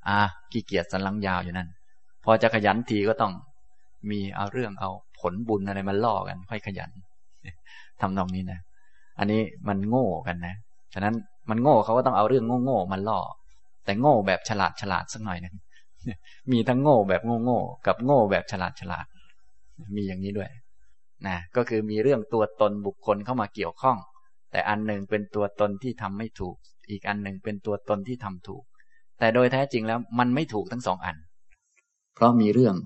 [0.09, 0.19] อ่า
[0.53, 1.69] ขี้เกียจสันหลังยาวอยู่นั่น
[2.25, 3.33] พอจะขยันทีก็ต้อง
[4.11, 6.91] มีเอาเรื่องเอาผลบุญอะไรมาล่อกัน ค่อยขยัน
[8.01, 8.61] ทำนองนี้นะ
[9.19, 10.55] อันนี้มันโง่กันนะ
[10.95, 11.15] ฉะนั้น
[11.51, 13.21] มันโง่เขาก็ต้องเอาเรื่องโง่ๆมาล่อ
[13.85, 15.55] แต่โง่แบบฉลาดฉลาดสักหน่อยนึง
[16.53, 19.07] มีทั้งโง่แบบโง่ๆกับโง่แบบฉลาดฉลาด
[19.97, 20.51] มีอย่างนี้ด้วย
[21.27, 23.97] นะก็คือมีเรื่องตัวตนบุคคลเข้ามาเกี่ยวข้อง
[24.51, 26.57] แต่อันหนึ่งเป็นตัวตนที่ทำไม่ถูก
[26.91, 28.65] อีกอันหนึ่งเป็นตัวตนที่ทำถูก
[29.19, 31.17] แต่โดยแท้จริงแล้วมันไม่ถูกทั้งสองอัน
[32.15, 32.77] เพราะมีเรื่อง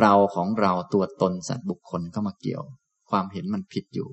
[0.00, 2.62] เราของเราตัวตนสัตว์บุคคลเข้ามาเกี่ยว
[3.10, 4.08] ความเห็นมันผิดอยู่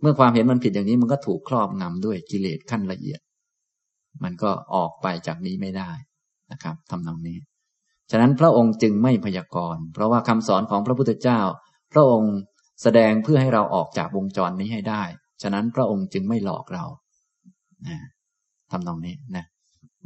[0.00, 3.20] เมื่อความเห็นมันผิดอย่างนี้มันก็ถูกครอบงำด้วยกิเลสขั้นละเอียด
[4.22, 5.90] มันก็ออกไปจากนี้ไม่ได้
[6.52, 7.38] นะครับทำนองนี้
[8.10, 11.40] ฉะนั้นพระองค์จึงไม่พยากรณ์เพราะว่าคำสอนของพระพุทธเจ้า
[11.92, 12.34] พระองค์
[12.82, 15.02] แสดงเพื่อให้เราออกจากวงจรนี้ให้ได้
[15.42, 16.84] ฉะนั้นพระองค์จึงไม่หลอกเรา
[17.88, 17.96] นะ
[18.70, 19.44] ทำนองนี้นะ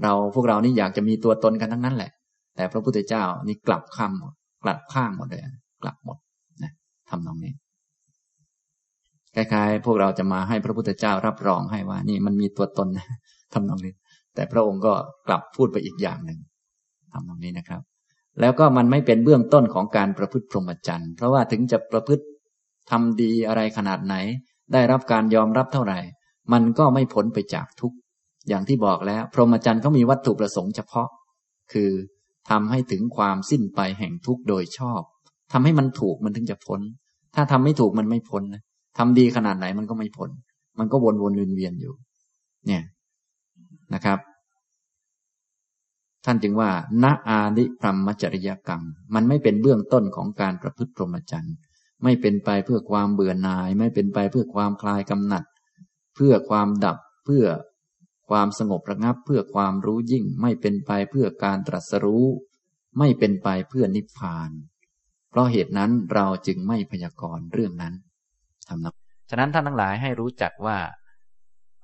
[0.03, 2.11] เราพวกเรานี่อยากจะมีตัวตนกันทั้งนั้นแหละ
[2.57, 4.33] แต่พระพุทธเจ้านี่กลับคำหมด
[4.65, 5.43] กลับข้างหมดเลย
[5.83, 6.19] กลับหมด
[6.63, 6.73] นะ
[7.11, 7.53] ทำนองนี้
[9.35, 13.07] คล้ายๆพวกเราจะมาให้พระพุทธเจ้ารับรองให้ว่า นี่มันมีตัวตนนะ
[13.55, 13.95] ทำนองนี้
[14.35, 14.93] แต่พระองค์ก็
[15.29, 16.39] กลับพูดไปอีกอย่างหนึ่ง
[17.13, 17.83] ทำตรงนี้นะครับ
[18.41, 22.25] แล้วก็มันไม่เป็นเบื้องต้นของการประพฤติพรหมจรรย์เพราะว่าถึงจะประพฤติ
[22.91, 24.15] ทำดีอะไรขนาดไหน
[24.73, 25.99] ได้รับการยอมรับเท่าไหร่
[26.53, 27.93] มันก็ไม่พ้นไปจากทุก
[28.49, 31.09] อย่างที่บอกแล้ว พรหมจรรย์เขามีวัตถุประสงค์เฉพาะ
[31.73, 31.91] คือ
[32.51, 35.01] ทำให้ถึงความสิ้นไปแห่งทุกโดยชอบ
[35.53, 36.81] ทำให้มันถูกมันถึงจะพ้น
[37.35, 38.63] ถ้าทำไม่ถูกมันไม่พ้นนะ
[38.99, 40.31] ทำดีขนาดไหนมันก็ไม่พ้น
[40.79, 41.95] มันก็วนวนเวียนเวียนอยู่
[42.67, 42.83] เนี่ย
[43.95, 44.19] นะครับ
[46.25, 46.71] ท่านจึงว่า
[47.03, 48.83] ณอานิพรหมจริยกรรม
[49.15, 51.57] มันไม่เป็นเบื้องต้นของการประพฤติพรหมจรรย์
[52.05, 55.45] ไม่เป็นไปเพื่อความเบื่อหน่าย ไม่เป็นไปเพื่อความคลายกำหนัด
[56.17, 57.47] เพื่อความดับเพื่อ
[58.31, 62.27] ความสงบระงับ เพื่อความรู้ยิ่ง ไม่เป็นไปเพื่อการตรัสรู้
[62.99, 64.51] ไม่เป็นไปเพื่อนิพพาน
[65.31, 67.95] เพราะเหตุนั้นเราจึงไม่พยากรณ์เรื่องนั้น
[68.69, 68.93] ทำนะ
[69.31, 70.79] ฉะนั้นท่านทั้งหลายให้รู้จักว่า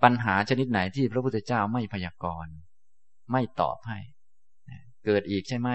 [0.03, 2.55] ปัญหาชนิดไหนที่พระพุทธเจ้าไม่พยากรณ์
[3.33, 3.99] ไม่ตอบให้
[5.05, 5.71] เกิดอีกใช่ไหม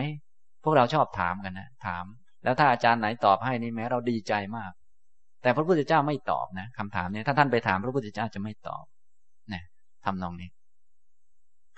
[0.64, 2.06] พวกเราชอบถามกันนะ ถาม
[2.44, 4.72] แล้วถ้าอาจารย์ไหนตอบให้นี่แม้เราดีใจมาก
[5.42, 8.86] แต่พระพุทธเจ้าไม่ตอบนะคำถามนี้ถ้าท่านไปถามพระพุทธเจ้าจะไม่ตอบ
[9.54, 9.64] นะ
[10.06, 10.50] ทำนองนี้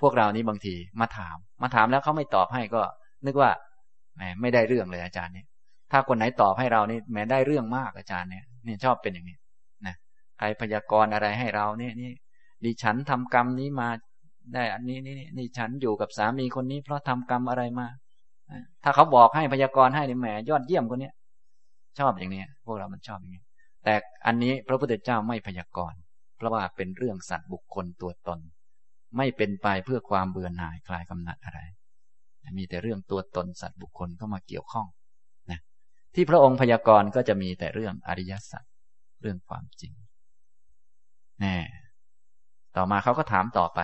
[0.02, 2.82] พวกเรานี้บางทีมาถาม มาถามแล้วเขาไม่ตอบให้ก็
[3.26, 3.52] นึกว่า
[4.16, 5.48] แหมไม่ได้เรื่องเลยอาจารย์เนี่ย
[5.92, 9.38] ถ้าคนไหนตอบให้เรานี่แหมได้เรื่องมากอาจารย์เนี่ยนี่ชอบเป็นอย่างนี้
[9.86, 9.96] นะ
[10.38, 12.12] ใครพยากรณ์อะไรให้เราเนี่ยนี่
[12.66, 13.90] ดิฉันทำกรรมนี้มา
[14.54, 17.88] ได้อันนี้นี่นี่ฉันอยู่กับสามีคนนี้เพราะทำกรรมอะไรมา
[18.84, 21.14] ถ้าเขาบอกให้พยากรณ์ให้เนี่ยแหมยอดเยี่ยมคนเนี้ย
[22.00, 23.44] ชอบอย่างนี้พวกเรามันชอบอย่างนี้
[23.84, 23.94] แต่
[24.26, 26.00] อันนี้พระพุทธเจ้าไม่พยากรณ์
[26.38, 28.40] เพราะว่าเป็นเรื่องสัตว์บุคคลตัวตน
[29.18, 31.60] ไม่เป็นไปเพื่อความเบื่อหน่ายคลายกำหนัดอะไร
[32.58, 34.88] มีแต่เรื่องตัวตนสัตว์บุคคลเข้ามาเกี่ยวข้อง
[35.52, 35.60] นะ
[36.16, 38.64] ที่พระองค์พยากรณ์ก็จะมีแต่เรื่องอริยสัจ
[39.22, 39.94] เรื่องความจริง
[41.40, 41.56] แน่
[42.76, 43.80] ต่อมาเขาก็ถามต่อไป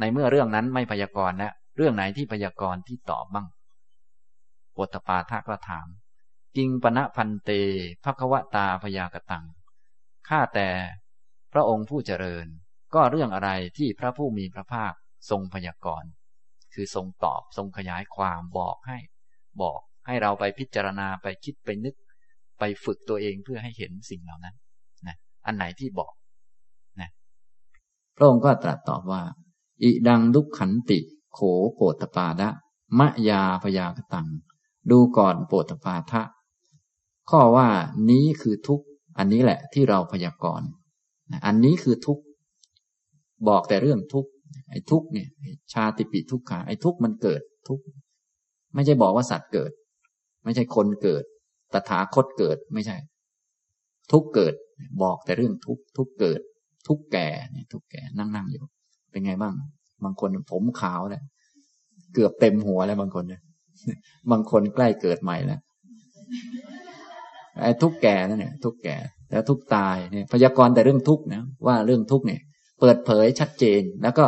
[0.00, 3.46] ในเมื่อเรื่องนั้นไม่พยากรณ์แล้วเรื่องไหนที่พยากรณ์ที่ตอบบ้าง
[4.76, 5.86] ปุตปาทะก็ถาม
[6.56, 7.50] กิงปณะพันเต
[8.04, 9.46] ภควตาพยากตัง
[10.28, 10.68] ข้าแต่
[11.52, 12.46] พระองค์ผู้เจริญ
[12.94, 14.92] ก็เรื่องอะไรที่พระผู้มีพระภาค
[15.30, 16.10] ทรงพยากรณ์
[16.74, 18.98] คือทรงตอบทรงขยายความบอกให้
[19.62, 21.94] บอกให้เราไปพิจารณาไปคิดไปนึก
[22.58, 24.54] ไปฝึกตัวเองเพื่อให้เห็นสิ่งเหล่านั้น
[25.06, 26.12] นะอันไหนที่บอก
[27.00, 27.10] นะ
[28.16, 29.22] พระองค์ก็ตรัสตอบว่า
[29.82, 30.98] อิดังดุกขันติ
[31.32, 31.38] โข
[31.74, 32.48] โปตปาดะ
[32.98, 34.28] มะยาพยากตัง
[34.90, 36.22] ดูก่อนโปตปาทะ
[37.30, 37.68] ข้อว่า
[38.10, 38.80] นี้คือทุก
[39.18, 40.68] อันนี้แหละที่เราพยากรณ์
[41.46, 42.18] อันนี้คือทุก
[43.48, 44.26] บอกแต่เรื่องทุก
[44.70, 45.28] ไอ้ทุกเนี่ย
[45.72, 47.80] ชาติปิทุกขาไอ้ทุกมันเกิดทุก
[48.74, 49.72] ไม่ใช่บอกว่าสัตว์เกิด
[50.44, 51.24] ไม่ใช่คนเกิด
[51.72, 52.96] ตถาคตเกิดไม่ใช่
[54.12, 54.54] ทุกเกิด
[55.02, 56.40] บอกแต่เรื่องทุกทุกเกิด
[56.86, 58.64] ทุกแก่เนี่ยทุกแก่นั่งนั่งอยู่
[59.10, 59.54] เป็นไงบ้าง
[60.04, 61.22] บางคนผมขาวแล้ว
[62.14, 63.42] เกือบเต็มหัวแล้วบางคนเนี่ย
[64.30, 65.60] บางคนใกล้เกิดใหม่แล้ว
[67.62, 68.96] ไอ้ทุกแก่นั่นเนี่ยทุกแก่
[69.30, 72.40] แล้วทุกตายเนี่ยพยากรณ์แต่เรื่องทุกนะว่าเรื่องทุกเนี่ย
[72.80, 74.24] เปิดเผยชัดเจน แล้วก็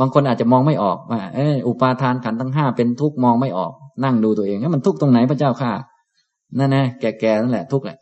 [0.00, 3.72] บางคนอาจจะมองไม่ออกว่าเอออุปาทานขันทั้งห้าเป็นทุกมองไม่ออก
[4.04, 5.72] นั่งดูตัวเองว่ามันทุกตรงไหนพระเจ้าค่ะ
[6.58, 7.98] นั่นนะแก่ๆนั่นแหละทุกแหละ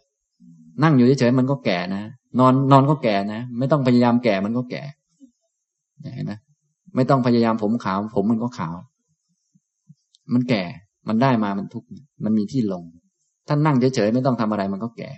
[0.82, 2.02] นั่งอยู่เฉยๆมันก็แก่นะ
[2.38, 4.82] นอนนอนก็แก่นะไม่ต้องพยายามแก่มันก็แก่
[6.14, 6.32] เห็นไหม
[6.96, 8.74] ไม่ต้องพยายามผมขาว ผมมันก็ขาว
[10.34, 10.62] มันแก่
[11.08, 11.88] มันได้มามันทุกข์
[12.24, 12.84] มันมีที่ลง
[13.48, 15.10] ท่านนั่งเฉยๆไม่ต้องทำอะไรมันก็แก่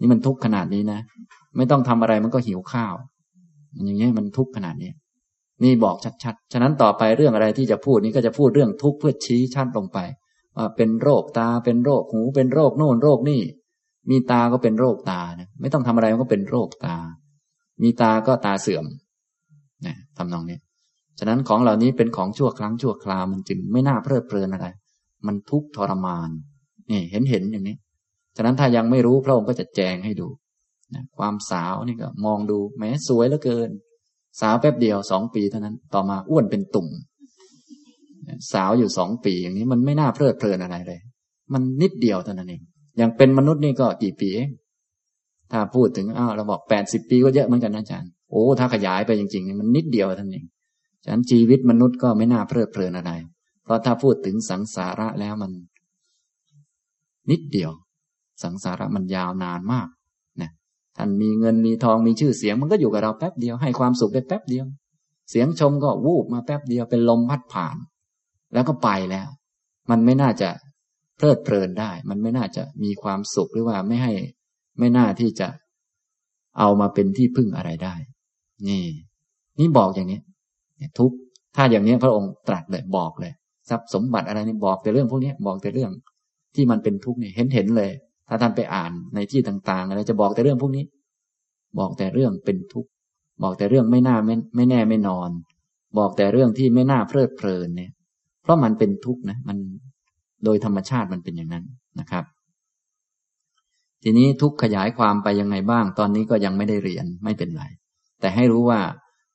[0.00, 1.00] นี่มันทุกข์ขนาดนี้นะ
[1.56, 2.94] ไม่ต้องทำอะไรมันก็หิวข้าว
[3.84, 4.90] อย่างเงี้ยมันทุกข์ขนาดนี้
[5.62, 9.98] นี่บอกชัดๆ ฉะนั้นต่อไปเรื่องอะไรที่จะพูดนี้ก็จะพูดเรื่องทุกข์เพื่อชี้ชัดลงไป
[10.56, 13.40] ว่าเป็นโรคตา เป็นโรคหู เป็นโรคโน่นโรคนี่
[14.10, 16.96] มีตาก็เป็นโรคตานะไม่ต้องทำอะไรมันก็เป็นโรคตา
[17.82, 18.84] มีตาก็ตาเสื่อม
[19.86, 20.58] นะทำนองนี้
[21.18, 24.66] ฉะนั้นของเหล่านี้เป็นของชั่วครั้งชั่วคราวมันจึงไม่น่าเพลิดเพลินอะไร
[25.26, 26.28] มันทุกข์ทรมาน
[26.90, 27.76] นี่เห็นเห็นอย่างนี้
[28.36, 30.28] ฉะนั้นถ้ายังไม่รู้พระองค์ก็จะแจงให้ดู
[30.94, 33.70] นะความสาวนี่ก็มองดูแม้สวยเหลือเกิน
[34.40, 36.88] สาวแป๊บเดียวสองปีเท่านั้น ต่อมาอ้วนเป็นตุ่ม
[38.52, 41.00] สาวอยู่สองปีอย่างนี้มันไม่น่าเพลิดเพลินอะไรเลย
[41.52, 42.62] มันนิดเดียวเท่านั้นเอง
[42.98, 44.48] อย่างเป็นมนุษย์นี่ก็กี่ปีเอง
[45.52, 50.46] ถ้าพูดถึงอ้าวเราบอกแปดสิบปีก็เยอะเหมือนกันนะอาจารย์ โอ้ถ้าขยายไปจริงๆมันนิดเดียวเท่านั้นเอง
[51.04, 53.12] ฉะนั้นชีวิตมนุษย์ก็ไม่น่าเพลิดเพลินอะไร
[53.64, 55.52] เพราะถ้าพูดถึงสังสาระแล้วมัน
[57.30, 57.72] นิดเดียว
[58.42, 59.88] สังสาระมันยาวนานมาก
[60.40, 60.50] นะ
[60.96, 64.66] ท่านมีเงินมีทองมีชื่อเสียง มันก็อยู่กับเราแป๊บเดียวให้ความสุขได้แป๊บเดียว
[65.30, 67.76] เสียงชมก็วูบมาแป๊บเดียวเป็นลมพัดผ่าน
[68.54, 69.28] แล้วก็ไปแล้ว
[69.90, 70.50] มันไม่น่าจะ
[71.16, 74.12] เพลิดเพลินได้ มันไม่น่าจะมีความสุขหรือว่าไม่ให้
[74.78, 75.48] ไม่น่าที่จะ
[76.58, 77.94] เอามาเป็นที่พึ่งอะไรได้
[78.68, 78.84] นี่
[79.58, 80.20] นี่บอกอย่างนี้
[80.98, 81.12] ทุก
[81.56, 83.32] ถ้าอย่างนี้พระองค์ตรัสเลยบอกเลย
[83.70, 85.92] ทรัพย์สมบัติอะไรนี่บอกแต่เรื่องพวกนี้บอกแต่เรื่อง
[86.54, 87.90] ที่มันเป็นทุกข์นี่เห็นเห็นเลย
[88.28, 90.84] ถ้าท่านไปอ่านในที่ต่างๆอะไรจะบอกแต่เรื่องพวกนี้
[91.78, 92.90] บอกแต่เรื่องเป็นทุกข์
[93.42, 95.30] บอกแต่เรื่องไม่น่าไม่ไม่แน่ไม่นอน
[95.98, 97.90] บอกแต่เรื่องที่ไม่น่าเพลิดเพลินเนี่ย
[98.42, 99.58] เพราะมันเป็นทุกข์นะมัน
[100.44, 101.64] โดยธรรมชาติมันเป็นอย่างนั้น
[102.00, 102.24] นะครับ
[104.02, 107.64] ทีนี้ทุกขยายความไปยังไงบ้าง ตอนนี้ก็ยังไม่ได้เรียนไม่เป็นไร
[108.20, 108.80] แต่ให้รู้ว่า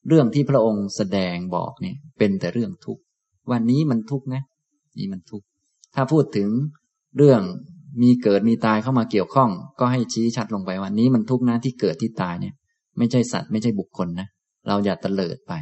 [0.08, 3.02] เรื่องที่พระองค์แสดงบอกเนี่ย เป็นแต่เรื่องทุกข์
[3.52, 4.44] วันนี้มันทุกข์นะ
[4.98, 5.46] นี่มันทุกข์
[5.96, 6.50] ถ้าพูดถึง
[7.18, 7.42] เรื่อง
[8.02, 12.54] มีเกิดมีตายเข้ามาเกี่ยวข้อง ก็ให้ชี้ชัดลงไปว่านี้มันทุกข์นะที่เกิดที่ตายเนี่ย
[12.98, 14.28] ไม่ใช่สัตว์ไม่ใช่บุคคลนะ
[14.68, 15.54] เราอย่าตะเลิดไป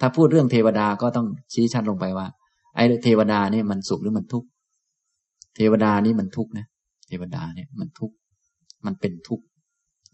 [0.00, 2.26] ถ้าพูดเรื่องเทวดาก็ต้องชี้ชัดลงไปว่า
[2.76, 4.48] ไอ้เทวดาเนี่ยมันสุขหรือมันทุกข์
[5.56, 6.66] เทวดานี่มันทุกข์นะ
[7.08, 8.14] เทวดาเนี่ยมันทุกข์
[8.86, 9.44] มันเป็นทุกข์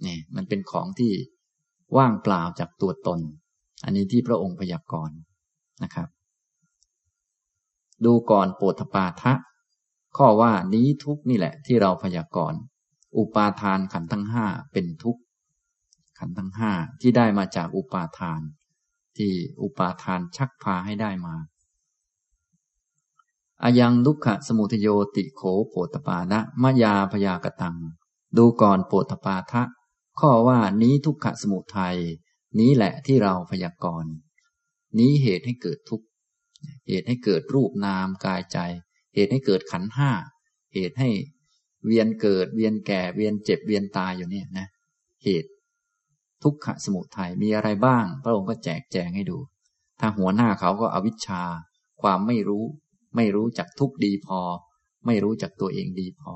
[0.07, 1.13] นี่มันเป็นของที่
[1.97, 3.21] ว่างเปล่าจากตัวตน
[3.85, 5.17] อันนี้ที่พระองค์พยากรณ์
[5.83, 6.09] นะครับ
[8.05, 9.33] ดูก่อนโปรตปาทะ
[10.17, 12.61] ข้อว่านี้ทุกนี่แหละ ที่เราพยากรณ์
[13.17, 15.19] อุปาทานขันทั้งห้าเป็นทุก
[16.19, 18.41] ขันทั้งห้าที่ได้มาจากอุปาทาน
[19.17, 21.35] ที่อุปาทานชักพาให้ได้มา
[23.63, 27.77] อายังลุกขะสมุทโยติโขโปตปานะมายาพยากตัง
[28.37, 29.63] ดูก่อนโปตปาทะ
[30.19, 31.97] ข้อว่านี้ทุกขะสมุทัย
[32.61, 34.13] นี้แหละที่เราพยากรณ์
[34.99, 36.07] นี้เหตุให้เกิดทุกข์
[36.89, 38.59] เหตุให้เกิดรูปนามกายใจ
[39.15, 40.11] เหตุให้เกิดขันห้า
[40.75, 41.11] เหตุให้
[41.87, 44.67] เวียนเกิดเวียนแก่เวียนเจ็บเวียนตายอยู่เนี่ยนะ
[45.25, 45.51] เหตุ
[46.43, 49.39] ทุกขะสมุทัยมีอะไรบ้าง พระองค์ก็แจกแจงให้ดู
[50.01, 51.43] ถ้าหัวหน้าเขาก็อวิชชา
[52.03, 52.65] ความไม่รู้
[53.17, 54.41] ไม่รู้จักทุกดีพอ
[55.07, 56.33] ไม่รู้จักตัวเองดีพอ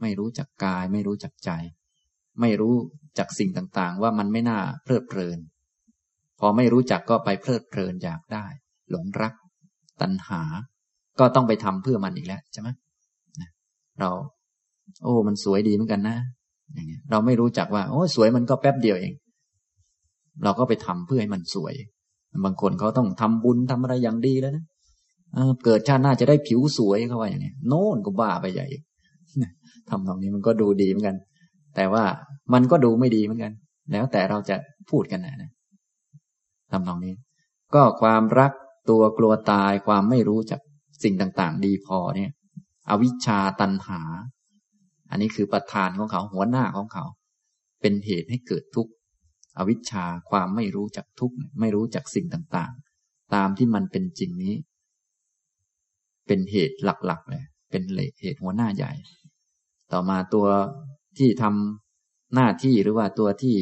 [0.00, 1.50] ไม่รู้จักกาย ไม่รู้จักใจ
[2.40, 2.76] ไม่รู้
[3.18, 5.38] จักสิ่งต่างๆ ว่ามันไม่น่าเพลิดเพลิน
[6.40, 8.46] พอไม่รู้จักก็ไปเพลิดเพลินอยากได้
[8.90, 9.34] หลงรัก
[10.02, 10.42] ตัณหา
[11.18, 12.68] ก็ต้องไปทำเพื่อมันอีกแล้วใช่ไหม
[14.00, 14.10] เรา
[15.02, 16.16] โอ้ มันสวยดีเหมือนกันนะ
[16.74, 19.12] อย่างเงี้ยเราไม่รู้จักว่า โอ้สวยมันก็แป๊บเดียวเอง
[20.44, 21.74] เราก็ไปทำเพื่อให้มันสวย
[22.44, 24.64] บางคนเขาต้องทำบุญทำอะไรอย่างดีแล้วนะ
[25.64, 28.66] เกิดชาติหน้าจะได้ผิวสวยเขาว่าอย่างนี้ยโน่นก็บ้าไปใหญ่
[29.90, 31.16] ทำตรงนี้มันก็ดูดีเหมือนกัน
[31.76, 32.04] แต่ว่า
[32.52, 33.52] มันก็ดูไม่ดีเหมือนกัน
[33.92, 34.56] แล้วแต่เราจะ
[34.90, 35.50] พูดกันนะ
[36.70, 37.14] ทำตรงนี้
[37.74, 38.52] ก็ความรัก
[38.90, 40.60] ตัวกลัวตายความไม่รู้จัก
[41.02, 42.30] สิ่งต่าง ๆ ดีพอเนี่ย
[42.90, 44.00] อวิชชาตันหา
[45.10, 47.04] อันนี้คือประธานของเขาหัวหน้าของเขา
[47.80, 48.92] เป็นเหตุให้เกิดทุกข์
[49.58, 54.54] อวิชชาความไม่รู้จักทุกข์ไม่รู้จักสิ่งต่าง ๆ ตามที่มันเป็นจริงนี้
[56.26, 57.82] เป็นเหตุหลักๆเลยเป็น
[58.20, 58.92] เหตุหัวหน้าใหญ่
[59.92, 60.46] ต่อมาตัว
[61.18, 63.56] ที่ทำหน้าที่หรือว่าตัวที่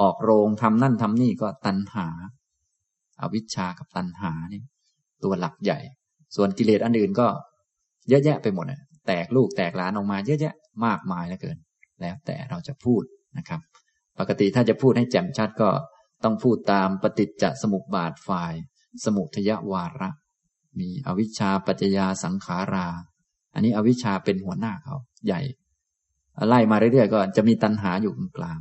[0.00, 2.08] ออกโรงทำนั่นทำนี่ก็ตัณหา
[3.20, 4.62] อาวิชชากับตัณหานี่
[5.24, 5.78] ตัวหลักใหญ่
[6.36, 7.28] ส่วนกิเลสอันอื่นก็
[8.08, 8.64] เยอะแยะไปหมด
[9.06, 11.58] แตกลูกแตกหลานออกมาเยอะแยะมากมายเหลือเกิน
[12.00, 13.02] แล้วแต่เราจะพูด
[13.38, 13.60] นะครับ
[14.18, 15.70] ปกติถ้าจะพูดให้แจ่มชัดก็
[16.24, 18.52] ต้องพูดตามปฏิจจสมุปบาทฝ่าย
[19.04, 20.10] สมุทยวาระ
[20.80, 22.86] มีอวิชชาปัจจยาสังขารา
[23.54, 24.96] อันนี้อวิชชาเป็นหัวหน้าเขา
[25.26, 25.40] ใหญ่
[26.48, 28.58] ไล่มาเรื่อยๆก็จะมีตัณหาอยู่กลาง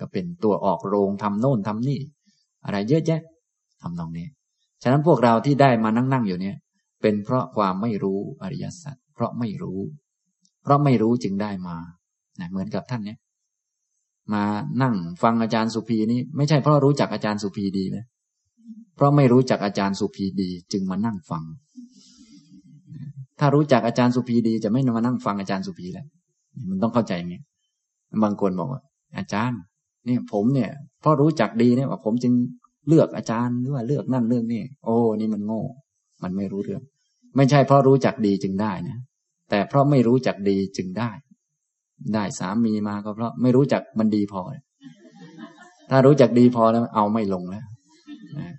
[0.00, 2.00] ก็เป็นตัวออกโรงทำโน่นทำนี่
[2.64, 3.20] อะไรเยอะแยะ
[3.82, 4.26] ทำนองนี้
[4.82, 6.56] ฉะนั้นพวกเราที่ได้มานั่งๆอยู่เนี่ย
[7.02, 9.80] เป็นเพราะความไม่รู้อริยสัจเพราะไม่รู้
[10.62, 11.76] เพราะไม่รู้จึงได้มา
[12.40, 13.18] นะเหมือนกับท่านเนี่ย
[14.32, 14.44] มา
[14.82, 18.04] นั่งฟังอาจารย์สุภีนี่ไม่ใช่เพราะรู้จักอาจารย์สุภีดีเลย
[18.96, 21.44] เพราะไม่รู้จักอาจารย์สุภีดี จึงมานั่งฟัง
[23.38, 26.06] ถ้ารู้จักอาจารย์สุภีดี จะไม่มานั่งฟังอาจารย์สุภีแล้ว
[26.68, 27.42] มันต้องเข้าใจอย่างนี้
[28.24, 28.82] บางคนบอกว่า
[29.18, 29.60] อาจารย์
[30.06, 32.32] เนี่ย ผมเนี่ยเพราะรู้จักดีเนี่ยว่าผมจึง
[32.88, 35.62] เลือกอาจารย์หรือว่าเลือกนั่นเรื่องนี่โอ้นี่มันโง่
[36.22, 36.82] มันไม่รู้เรื่อง
[37.36, 38.98] ไม่ใช่เพราะรู้จักดีจึงได้นะ
[39.50, 41.10] แต่เพราะไม่รู้จักดีจึงได้
[42.14, 44.40] ได้สามีมาก็เพราะไม่รู้จักมันดีพอ
[45.90, 47.64] ถ้ารู้จักดีพอแล้วเอาไม่ลงแล้ว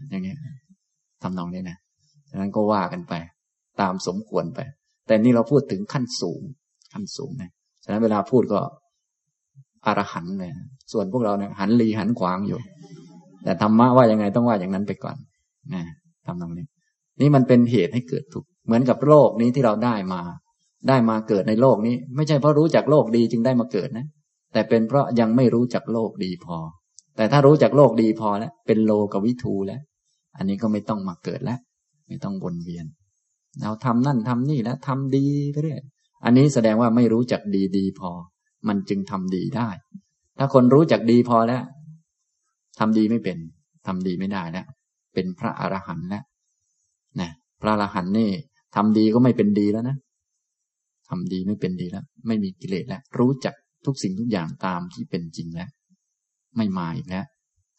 [0.09, 0.35] อย่างนี้
[1.21, 1.77] ทำนองนี้นะ
[2.29, 3.13] ฉะนั้นก็ว่ากันไป
[3.81, 4.59] ตามสมควรไป
[5.07, 6.41] แต่นี่เราพูดถึงขั้นสูง
[6.93, 7.51] ขั้นสูงนะ
[7.89, 8.59] ฉะนั้นเวลาพูดก็
[9.85, 10.51] อรหันเลย
[10.91, 12.59] ส่วนพวกเราเนี่ยหันลีหันขวางอยู่
[13.43, 15.15] แต่ธรรมะว่ายังไงต้องว่าอย่างนั้นไปก่อน
[15.73, 15.83] นะ
[16.25, 16.65] ทำตรงนี้
[17.21, 20.21] นี่มันเป็นเหตุให้เกิดทุกข์เหมือนกับโลกนี้ที่เราได้มา
[20.87, 24.05] ได้มาเกิดในโลกนี้ ไม่ใช่เพราะรู้จักโลกดีจึงได้มาเกิดนะ
[24.53, 26.57] แต่เป็นเพราะยังไม่รู้จักโลกดีพอ
[27.15, 29.81] แต่ถ้ารู้จักโลกดีพอแล้วเป็นโลกวิทูแล้ว
[30.37, 31.59] อันนี้ก็ไม่ต้องมาเกิดแล้ว
[32.07, 32.85] ไม่ต้องวนเวียน
[33.61, 35.79] เราทำนั่นทำนี่แล้วทำดีไปเรื่อย
[36.23, 38.11] อันนี้แสดงว่าไม่รู้จักดีดีพอ
[38.67, 39.69] มันจึงทำดีได้
[40.37, 41.63] ถ้าคนรู้จักดีพอแล้ว
[42.79, 43.37] ทำดีไม่เป็น
[43.87, 44.65] ทำดีไม่ได้แล้ว
[45.13, 46.23] เป็นพระอรหันต์แล้ว
[47.19, 47.29] นะ
[47.61, 48.29] พระอรหันต์นี่
[48.75, 49.97] ทำดีก็ไม่เป็นดีแล้วนะ
[51.09, 53.55] ทำดีไม่เป็นดีแล้ว ไม่มีกิเลสแล้ว รู้จัก
[53.85, 55.69] ทุกสิ่งทุกอย่างตามที่เป็นจริงแล้ว
[56.57, 57.25] ไม่มาอีกแล้ว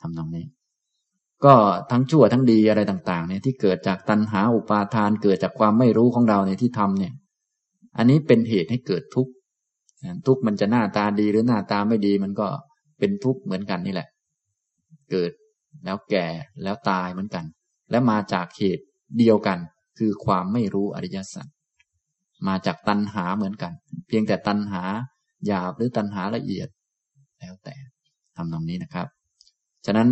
[0.00, 0.46] ทำตรงนี้
[1.44, 1.54] ก็
[1.90, 7.12] ทั้งชั่วทั้งดีอะไรต่าง ๆ เนี่ยที่เกิดจากตัณหาอุปาทานเกิดจากความไม่รู้ของเราเนี่ยที่ทำเนี่ย
[7.96, 9.32] อันนี้เป็นเหตุให้เกิดทุกข์
[10.26, 12.46] ทุกข์มันจะหน้าตาดีหรือหน้าตาไม่ดีมันก็
[12.98, 14.08] เป็นทุกข์เหมือนกันนี่แหละ
[15.10, 15.30] เกิด
[15.84, 16.26] แล้วแก่
[16.62, 17.44] แล้วตายเหมือนกัน
[17.90, 18.84] และมาจากเหตุ
[19.18, 19.58] เดียวกัน
[19.98, 21.46] คือความไม่รู้อริยสัจ
[22.48, 23.72] มาจากตัณหาเหมือนกัน
[24.08, 24.82] เพียงแต่ตัณหา
[25.46, 26.68] หยาบหรือตัณหาละเอียด
[27.40, 27.74] แล้วแต่
[28.36, 29.06] ทำตรงนี้นะครับ
[29.86, 30.08] ฉะนั้น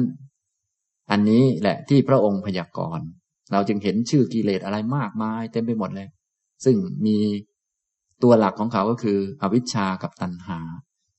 [1.11, 3.07] อันนี้แหละที่พระองค์พยากรณ์
[3.53, 6.09] เราจึงเห็นชื่อกิเลสอะไรมากมายเต็มไปหมดเลย
[6.65, 6.77] ซึ่ง
[7.07, 7.17] มี
[8.23, 10.59] ตัวหลักของเขาก็คืออวิชชากับตัณหา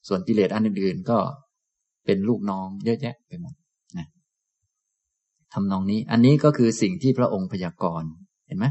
[0.08, 1.18] ส่วนกิเลสอันอื่นๆก็
[2.06, 3.54] เป็นลูกน้องเยอะแยะไปหมด
[3.98, 4.08] นะ
[5.54, 8.10] ทำนองนี้ อันนี้ก็คือสิ่งที่พระองค์พยากรณ์
[8.48, 8.66] เห็นไหม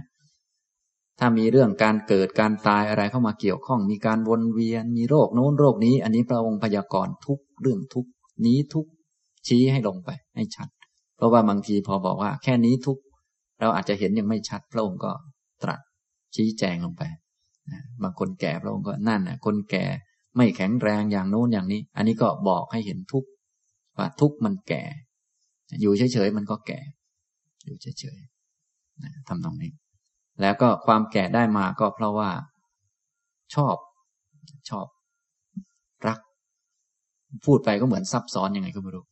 [1.19, 8.07] ถ้ามีเรื่องการเกิดการตายอะไรเข้ามาเกี่ยวข้อง มีการวนเวียน มีโรคโน้นโรคนี้ อันนี้พระองค์พยากรณ์ทุกเรื่องทุก
[8.47, 8.87] นี้ทุก
[9.47, 10.69] ชี้ให้ลงไป ให้ชัด
[11.17, 12.99] เพราะว่าบางทีพอบอกว่า แค่นี้ทุก
[13.61, 15.13] เราอาจจะเห็นยังไม่ชัด พระองค์ก็
[15.63, 15.81] ตรัส
[16.37, 17.03] ชี้แจงลงไป
[18.03, 19.85] บางคนแก่พระองค์ก็นั่นนะคนแก่
[20.37, 23.25] ไม่แข็งแรงอย่างโน้นอย่างนี้ อันนี้ก็บอกให้เห็นทุก
[23.97, 24.83] ว่าทุกมันแก่
[25.81, 26.81] อยู่เฉยๆมันก็แก่
[27.65, 29.73] อยู่เฉยๆทำตรงนี้
[30.41, 32.31] แล้วก็ความแก่ได้มาก็เพราะว่า
[33.55, 33.77] ชอบ
[34.71, 34.87] ชอบ
[36.07, 36.19] รัก
[37.45, 39.05] พูดไปก็เหมือนซับซ้อนยังไงก็ไม่รู้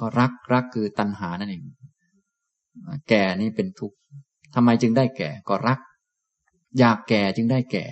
[0.00, 1.62] ก็รักรักคือตัณหานั่นเอง
[3.08, 3.96] แก่นี่เป็นทุกข์
[4.54, 5.78] ทำไมจึงได้แก่ก็รัก
[6.78, 7.84] อยากแก่จึงได้แก่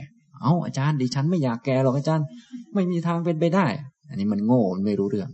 [0.43, 2.27] เอาอาจารย์ดิฉันไม่อยากแก่หรอกอาจารย์
[2.75, 3.67] ไม่มีทางเป็นไปได้
[4.09, 5.31] อันนี้มันโง่มันไม่รู้เรื่อง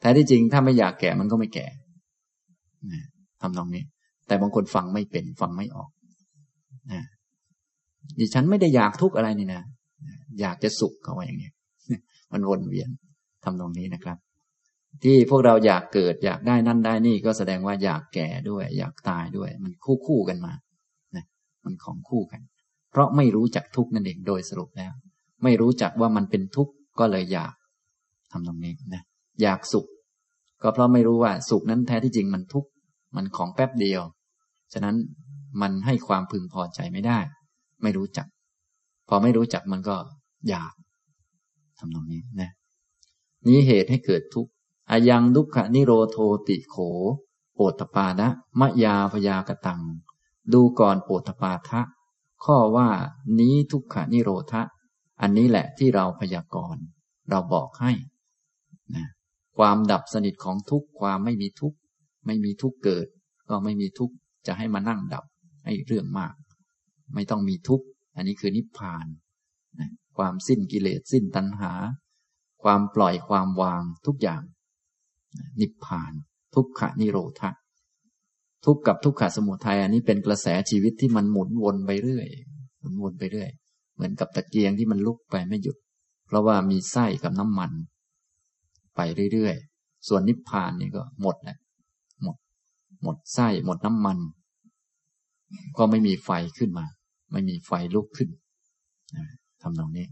[0.00, 1.66] แท้ที่จริงถ้าไม่อยากแก่มันก็ไม่แก่
[3.40, 3.82] ทำตรงนี้
[4.26, 5.90] แต่บางคนฟังไม่เป็นฟังไม่ออก
[8.18, 9.62] ดิฉันไม่ได้อยากทุกข์อะไรนี่นะ
[10.40, 11.50] อยากจะสุขเขาไว้อย่างนี้
[12.32, 12.88] มันวนเวียน
[13.44, 14.18] ทำตรงนี้นะครับ
[15.02, 20.52] ที่พวกเราอยากเกิดอยากได้นั่นได้นี่ก็แสดงว่าอยากแก่ด้วย อยากตายด้วย มันคู่คู่กันมา
[21.16, 21.24] นะ
[21.64, 22.40] มันของคู่กัน
[22.98, 24.92] ราะไม่รู้จักทุกนั่นเองโดยสรุปแล้ว
[25.42, 27.54] ไม่รู้จักว่ามันเป็นทุกข์ก็เลยอยาก
[28.32, 29.02] ทำตรงนี้นะ
[29.42, 29.86] อยากสุข
[30.62, 32.68] ก็เพราะไม่รู้ว่าสุขนั้นแท้ที่จริงมันทุกข์
[33.16, 34.02] มันของแป๊บเดียว
[34.72, 34.96] ฉะนั้น
[35.60, 37.18] มันให้ความพึงพอใจไม่ได้
[37.82, 38.26] ไม่รู้จัก
[39.08, 39.96] พอไม่รู้จักมันก็
[40.48, 40.72] อยาก
[41.78, 42.50] ทำตรงนี้นะ
[43.46, 44.50] นี้เหตุให้เกิดทุกข์
[44.90, 46.16] อายังดุขนิโรโท
[46.48, 46.76] ติโข
[47.56, 48.28] โอตปานะ
[48.60, 49.80] มะยาพยากตัง
[50.52, 51.80] ดูก่อนโอตปาทะ
[52.44, 52.88] ข้อว่า
[53.40, 54.62] นี้ทุกขานิโรธะ
[55.20, 56.82] อันนี้แหละที่เราพยากรณ์
[57.30, 57.92] เราบอกให้
[58.96, 59.06] นะ
[59.58, 61.74] ความดับสนิทของทุกความไม่มีทุก
[62.26, 63.06] ไม่มีทุกเกิด
[63.48, 64.10] ก็ไม่มีทุก
[64.46, 65.24] จะให้มานั่งดับ
[65.64, 66.34] ให้เรื่องมาก
[67.14, 67.82] ไม่ต้องมีทุก
[68.16, 69.06] อันนี้คือนิพพาน
[69.78, 71.72] นะความสิ้นกิเลสสิ้นตัณหา
[72.62, 74.42] ความปล่อยความวางทุกอย่าง
[75.60, 76.12] นิพพาน
[76.54, 77.50] ทุกขานิโรธะ
[78.64, 82.28] ทุกข์กับทุกขสมุทัยอันนี้เป็นกระแสชีวิตที่มันหมุนวนไปเรื่อย
[82.80, 83.50] หมุนวนไปเรื่อย
[83.94, 85.76] เหมือนกับตะเกียงที่มันลุกไปไม่หยุด
[86.26, 87.72] เพราะว่ามีไส้กับน้ำมัน
[88.96, 89.00] ไป
[89.32, 91.58] เรื่อยๆส่วนนิพพานนี่ก็หมดแหละ
[92.22, 92.36] หมด
[93.02, 94.18] หมดไส้หมดน้ำมัน
[95.78, 96.86] ก็ไม่มีไฟขึ้นมา
[97.32, 98.28] ไม่มีไฟลุกขึ้น
[99.62, 100.06] ทำตรงนี้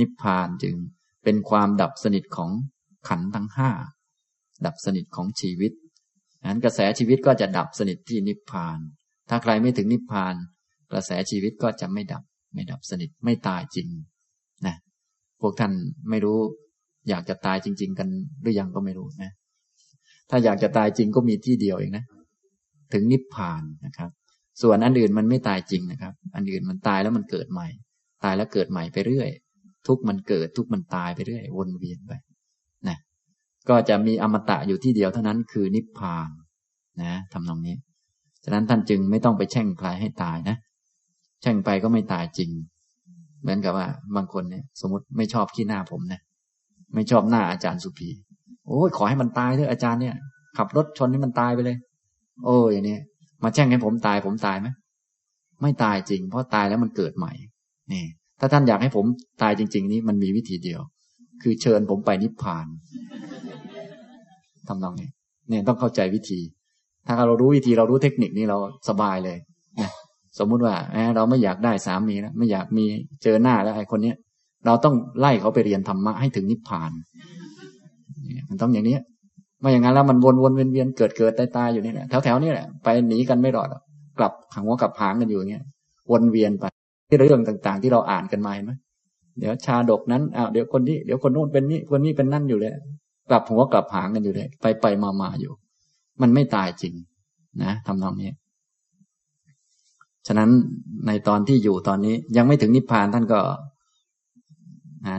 [0.00, 0.74] นิพพานจึง
[1.24, 2.50] เป็นความดับสนิทของ
[3.08, 3.70] ขันทั้งห้า
[4.66, 5.72] ดับสนิทของชีวิต
[6.48, 8.78] นั้นกระแสชีวิตก็จะดับสนิทที่นิพพาน
[9.30, 10.34] ถ้าใครไม่ถึงนิพพาน
[10.92, 12.22] กระแสชีวิตก็จะไม่ดับ
[12.54, 13.88] ไม่ดับสนิทไม่ตายจริง
[14.66, 14.76] นะ
[15.40, 15.72] พวกท่าน
[16.10, 16.38] ไม่รู้
[17.08, 18.08] อยากจะตายจริง ๆ กัน
[18.42, 19.32] หรือยังก็ไม่รู้นะ
[20.30, 22.04] ถ้าอยากจะตายจริงก็มีที่เดียวเองนะ
[22.92, 24.10] ถึงนิพพานนะครับ
[24.62, 27.68] ส่วนอันอื่นมันไม่ตายจริงนะครับ อันอื่นมันตายแล้วมันเกิดใหม่
[28.24, 29.30] ตายแล้วเกิดใหม่ไปเรื่อย
[29.86, 32.12] ทุกมันเกิดทุกมันตายไปเรื่อย วนเวียนไป
[33.68, 36.28] ก็จะมีอมตะอยู่ที่เดียวเท่านั้นคือนิพพาน
[37.02, 37.76] นะทำตรงนี้
[38.44, 40.56] ฉะนั้นท่านจึงไม่ต้องไปแช่งใครให้ตายนะ
[41.42, 42.50] แช่งไปก็ไม่ตายจริง
[43.42, 43.86] เหมือนกับว่า
[44.16, 46.20] บางคนเนี่ย สมมติไม่ชอบขี้หน้าผมนะ
[46.94, 48.08] ไม่ชอบหน้าอาจารย์สุภี
[48.66, 50.14] โอ้ยขอให้มันตายเถอะอาจารย์เนี่ย
[50.56, 51.76] ขับรถชนให้มันตายไปเลย
[52.44, 52.98] โอ้ยอย่างนี้
[53.44, 54.68] มาแช่งให้ผมตายผมตายไหม
[55.62, 57.32] ไม่ตายจริง เพราะตายแล้วมันเกิดใหม่
[57.92, 58.04] นี่
[58.40, 59.04] ถ้าท่านอยากให้ผม
[59.42, 60.80] ตายจริง ๆ นี้มันมีวิธีเดียว
[61.42, 62.66] คือเชิญผมไปนิพพาน
[64.68, 65.08] ทำนองนี้
[65.48, 66.40] เนี่ยต้องเข้าใจวิธี
[67.06, 69.38] ถ้าเรารู้วิธีเรารู้เทคนิคนี้เราสบายเลย
[69.80, 69.90] นะ
[70.38, 70.74] สมมุติว่า
[71.16, 72.84] เราไม่อยากได้สามีแล้วไม่อยากมี
[73.22, 74.16] เจอหน้าแล้วไอ้คนเนี้ย
[74.66, 76.90] เราต้องไล่เขาไปเรียนธรรมะให้ถึงนิพพาน
[78.48, 78.96] มันต้องอย่างนี้
[79.60, 83.68] ไม่อย่างนั้นแล้วมันวนวนเวียนเวียนเกิดเกิดตายตายอยู่นี่แหละแถวแถวนี้แหละไปหนีกันไม่รอด
[84.18, 85.64] กลับหังหัวกลับหางกันอยู่อย่างเงี้ย
[86.12, 86.64] วนเวียนไป
[87.08, 88.72] ที่เรื่องต่าง ๆ ที่เราอ่านกันมาไหม
[89.38, 92.72] เดี๋ยวชาดกนั้นอ้าวเดี๋ยวคนนี้เดี๋ยวคนโน้นเป็นนี้คนนี้เป็นนั่นอยู่เลย
[93.30, 95.52] กลับหัวกลับหางกันอยู่เลยไปไปมามาอยู่
[96.22, 96.94] มันไม่ตายจริง
[97.62, 98.30] นะทำนองนี้
[100.26, 100.50] ฉะนั้น
[101.06, 103.40] ในตอนที่อยู่ตอนนี้ยังไม่ถึงนิพพานท่านก็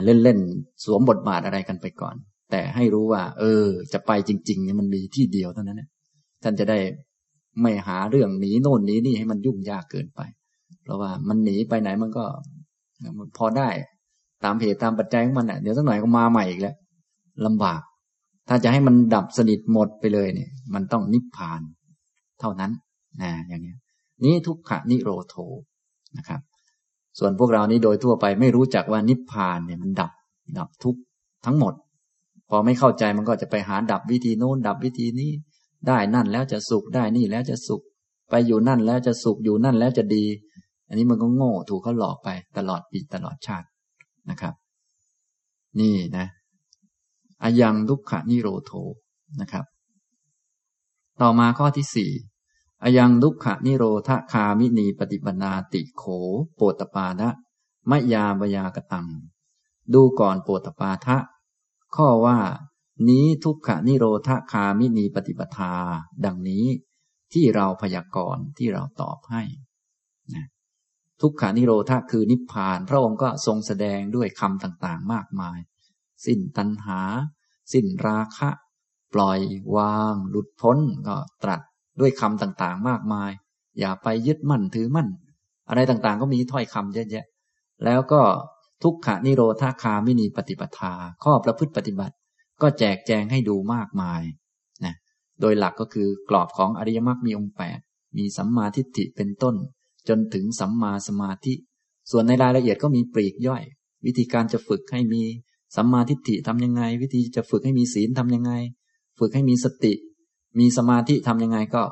[0.04, 0.38] เล่นเล่น
[0.84, 2.14] สวมบทบาทอะไรกันไปก่อน
[2.50, 5.88] แต่ให้รู้ว่า เออ จะไปจริงๆเนี่ยมันมีที่เดียวเท่านั้นนะ
[6.42, 6.78] ท่านจะได้
[7.62, 10.20] ไม่หาเรื่องหนีโน่นหนีนี่ให้มันยุ่งยากเกินไป
[10.82, 12.24] เพราะว่ามันหนีไปไหนมันก็
[13.36, 13.68] พอได้
[14.44, 16.74] ตามเหตุตามปัจจัยของมันอะเดี๋ยวสักหน่อยก็มาใหม่อีกแล้ว
[17.46, 17.80] ลำบาก
[18.48, 21.60] ถ้าจะให้มันดับสนิทหมดไปเลยเนี่ย มันต้องนิพพาน
[22.40, 22.72] เท่านั้น
[23.22, 23.74] นะอย่างนี้
[24.24, 25.34] นี้ทุกขะนิโรโท
[26.16, 26.40] นะครับ
[27.18, 30.12] ส่วนพวกเรานี้โดยทั่วไปไม่รู้จักว่านิพพานเนี่ยมันดับ
[30.58, 30.96] ดับทุก
[31.46, 31.74] ทั้งหมด
[32.48, 35.30] พอไม่เข้าใจมันก็จะไปหาดับวิธีโน้นดับวิธีนี้
[35.88, 37.82] ได้นั่นแล้วจะสุขได้นี่แล้วจะสุข
[38.30, 40.24] ไปอยู่นั่นแล้วจะสุขอยู่นั่นแล้วจะดี
[40.88, 43.66] อันนี้มันก็โง่ถูกเขาหลอกไปตลอดปีตลอดชาติ
[44.30, 44.54] นะครับ
[45.80, 46.26] นี่นะ
[47.42, 48.72] อายังทุกขนิโรโท
[49.40, 49.64] นะครับ
[51.20, 52.12] ต่อมาข้อที่สี่
[52.82, 56.04] อายังทุกขนิโรธคามินีปฏิปนาติโข
[56.56, 57.30] โปตปาทะ
[57.90, 59.08] มะยาบยากตัง
[59.92, 61.18] ดูก่อนโปตปาทะ
[61.96, 62.38] ข้อว่า
[63.08, 65.72] นี้ทุกขนิโรธคามินีปฏิปทา
[66.24, 66.64] ดังนี้
[67.32, 69.42] ที่เราพยากรณ์ที่เราตอบให้
[71.20, 75.58] ทุกขานิโรธคือนิพพาน พระองค์ก็ทรงแสดงด้วยคำต่างๆ มากมาย
[76.26, 77.00] สิ้นตัณหา
[77.72, 78.50] สิ้นราคะ
[79.14, 79.40] ปล่อย
[79.76, 81.60] วาง หลุดพ้นก็ตรัส
[82.00, 83.30] ด้วยคำต่างๆ มากมาย
[83.78, 85.08] อย่าไปยึดมั่นถือมั่น
[85.68, 87.24] อะไรต่างๆ ก็มีถ้อยคำเยอะแยะ
[87.84, 88.22] แล้วก็
[88.82, 90.92] ทุกขานิโรธาคามินีปฏิปทา
[91.24, 92.14] ข้อประพฤติปฏิบัติ
[92.62, 94.22] ก็แจกแจงให้ดูมากมาย
[94.84, 94.94] นะ
[95.40, 97.78] โดยหลักก็คือกรอบของอริยมรรคมีองค์แปด
[98.16, 99.54] มีสัมมาทิฏฐิเป็นต้น
[100.08, 101.54] จนถึงสัมมาสมาธิ
[102.10, 103.62] ส่วนในรายละเอียดก็มีปลีกย่อย
[104.06, 105.22] วิธีการจะฝึกให้มี
[105.76, 108.52] สัมมาทิฏฐิทำยังไง วิธีจะฝึกให้มีศีลทำยังไง
[109.18, 109.92] ฝึกให้มีสติ
[110.58, 111.82] มีสมาธิทำยังไงก็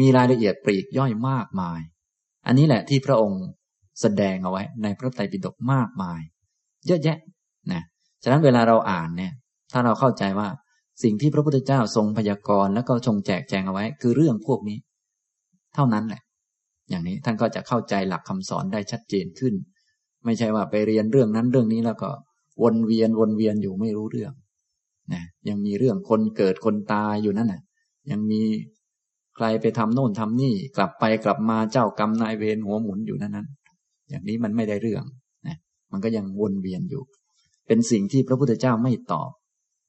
[0.00, 1.80] มีรายละเอียดปรีกย่อยมากมาย
[2.46, 3.42] อันนี้แหละที่พระองค์
[4.00, 6.20] แสดงเอาไว้ในพระไตรปิฎกมากมาย
[6.86, 7.18] เยอะแยะ
[7.72, 7.82] นะ
[8.22, 9.32] ฉะนั้นเวลาเราอ่านเนี่ย
[9.72, 10.48] ถ้าเราเข้าใจว่า
[11.02, 14.78] สิ่งที่พระพุทธเจ้าทรงพยากรณ์แล้วก็ทรงแจกแจงเอาไว้ คือเรื่องพวกนี้
[15.74, 16.22] เท่านั้นแหละ
[16.90, 19.54] อย่างนี้ท่านก็จะเข้าใจหลักคำสอนได้ชัดเจนขึ้น
[20.24, 22.10] ไม่ใช่ว่าไปเรียนเรื่องนั้นเรื่องนี้แล้วก็
[22.62, 24.32] วนเวียนวนเวียนอยู่ไม่รู้เรื่อง
[25.12, 27.62] นะยังมีเรื่องคนเกิดคนตายอยู่นั่นน่ะ
[28.10, 28.40] ยังมี
[29.36, 33.46] ใครไปทำโน่นทำนี่ กลับไปกลับมาเจ้ากรรมนายเวรหัวหมุนอยู่นั่นนั้น
[34.08, 35.04] อย่างนี้มันไม่ได้เรื่อง
[35.46, 35.56] นะ
[35.92, 37.02] มันก็ยังวนเวียนอยู่
[37.66, 39.30] เป็นสิ่งที่พระพุทธเจ้าไม่ตอบ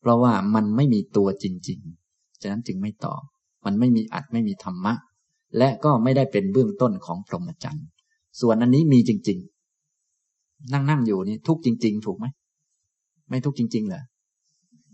[0.01, 1.79] เพราะว่ามันไม่มีตัวจริง
[2.11, 3.21] ๆ ฉะนั้นจึงไม่ตอบ
[3.65, 4.93] มันไม่มีอัดไม่มีธรรมะ
[5.57, 7.85] และก็ไม่ได้เป็นเบื้องต้นของพรหมจรรย์
[8.41, 9.37] ส่วนอันนี้มีจริง
[10.05, 12.25] ๆ นั่งนั่งอยู่นี่ทุกจริง ๆ ถูกไหม
[13.29, 14.03] ไม่ทุกจริง ๆเหรอ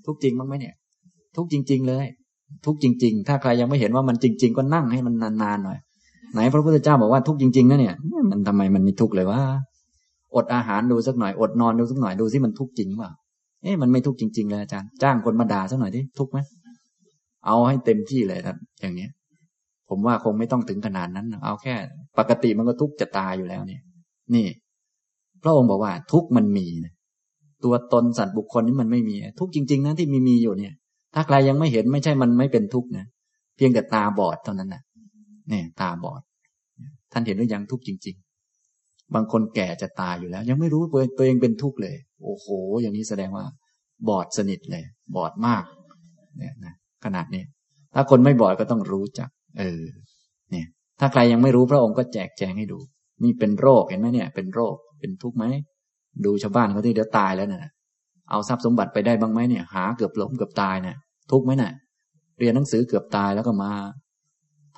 [0.06, 0.76] ทุกจริงมั้งไหมเนี่ย
[1.36, 2.06] ทุกจริง ๆ เลย
[2.66, 5.78] ทุกจริง ๆ ถ้าใครยังไม่เห็นว่ามันจริง ๆ ก็นั่งให้มันนานๆหน่อย
[6.34, 7.96] ไหนพระพุทธเจ้าบอกว่าทุกจริงๆนะเนี่ย
[8.32, 9.42] มันทำไมมันมีทุกเลยว่า
[10.36, 13.12] อดอาหารดูสักหน่อย อดนอนดูสักหน่อย ดูสิมันทุกจริงเปล่า
[13.64, 16.40] เอ๊ะมันไม่ทุกจริงๆเลยอาจารย์ จ้างคนมาด่าสักหน่อยดิ ทุกไหม
[17.46, 19.10] เอาให้เต็มที่เลยครับอย่างเนี้ย
[19.90, 21.76] ผมว่าคงไม่ต้องถึงขนาดนั้น เอาแค่
[22.18, 23.82] ปกติมันก็ทุกข์จะตายอยู่แล้วเนี่ย
[24.36, 24.48] นี่
[25.44, 26.94] พระองค์บอกว่า ทุกข์มันมีนะ
[27.64, 30.74] ตัวตนสัตว์บุคคลนี้มันไม่มี ทุกข์จริง ๆนะที่มีมีอยู่เนี่ย
[31.16, 33.06] ถ้าใครยังไม่เห็นไม่ใช่มันไม่เป็นทุกข์นะ
[33.56, 34.82] เพียงแต่ตาบอดเท่านั้นนะ
[35.50, 36.22] เนี่ย ตาบอด
[37.12, 38.16] ท่านเห็นหรือยังทุกข์จริง
[38.62, 40.82] ๆ บางคนแก่จะตายอยู่แล้ว ยังไม่รู้
[41.18, 42.48] ตัวเองเป็นทุกข์เลย โอ้โห
[42.82, 43.46] อย่างนี้แสดงว่า
[44.10, 44.84] บอดสนิทเลย
[45.16, 45.64] บอดมาก
[46.38, 46.74] เนี่ยนะ
[47.06, 47.44] ขนาดนี้
[47.94, 49.82] ถ้าคนไม่บอดก็ต้องรู้จัก เออ
[50.52, 50.68] เนี่ย
[51.00, 52.80] ถ้าใครยังไม่รู้พระองค์ก็แจกแจงให้ดู
[53.24, 55.46] นี่เป็นโรคเห็นไหมเนี่ย เป็นโรค เป็นทุกข์ไหม
[56.26, 57.72] ดูชาวบ้านเขาที่เดี๋ยวตายแล้วนะ่ะ
[58.30, 60.96] เอาทรัพย์สมบัติไปได้บ้างไหมเนี่ย หาเกือบหล้มเกือบตายเนี่ย
[61.32, 61.72] ทุกข์ไหมเนี่ย
[62.40, 63.72] เรียนหนังสือเกือบตายแล้วก็มา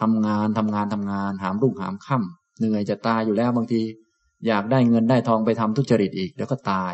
[0.02, 3.82] ทำงานทำงานทำงาน หามรุ่งหามค่ำเหนื่อยจะตายอยู่แล้วบางที
[4.48, 6.94] อยากได้เงินได้ทองไปทำทุจริตอีกแล้วก็ตาย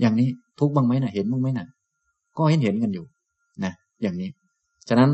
[0.00, 0.28] อย่างนี้
[0.60, 1.66] ทุกบ้างไหมนะ่ะ เห็นบ้างไหมนะ่ะ
[2.36, 3.04] ก็เห็นเห็นกันอยู่
[3.64, 4.30] นะอย่างนี้
[4.88, 5.10] ฉะนั้น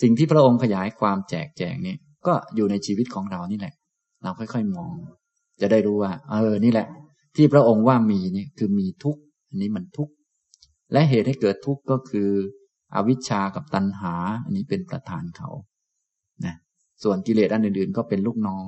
[0.00, 3.74] สิ่งที่พระองค์ขยายความแจกแจงนี้ก็อยู่ในชีวิตของเรานี่แหละ
[4.22, 4.92] เราค่อยๆมอง
[5.60, 6.88] จะได้รู้ว่า เออนี่แหละ
[7.36, 10.12] ที่พระองค์ว่ามีนี่คือมีทุกข์อันนี้มันทุกข์
[10.92, 12.30] และเหตุให้เกิดทุกข์ก็คือ
[12.94, 15.50] อวิชชากับตัณหา อันนี้เป็นประธานเขา
[16.44, 16.54] นะ
[17.02, 18.66] ส่วนกิเลสอันอื่นๆก็เป็นลูกน้อง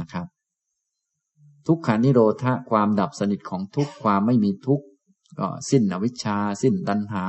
[0.00, 0.26] นะครับ
[1.66, 4.84] ทุกขานิโรธาความดับสนิทของทุกความไม่มีทุกข์
[5.38, 7.24] ก็สิ้นอวิชชา สิ้นตัณหา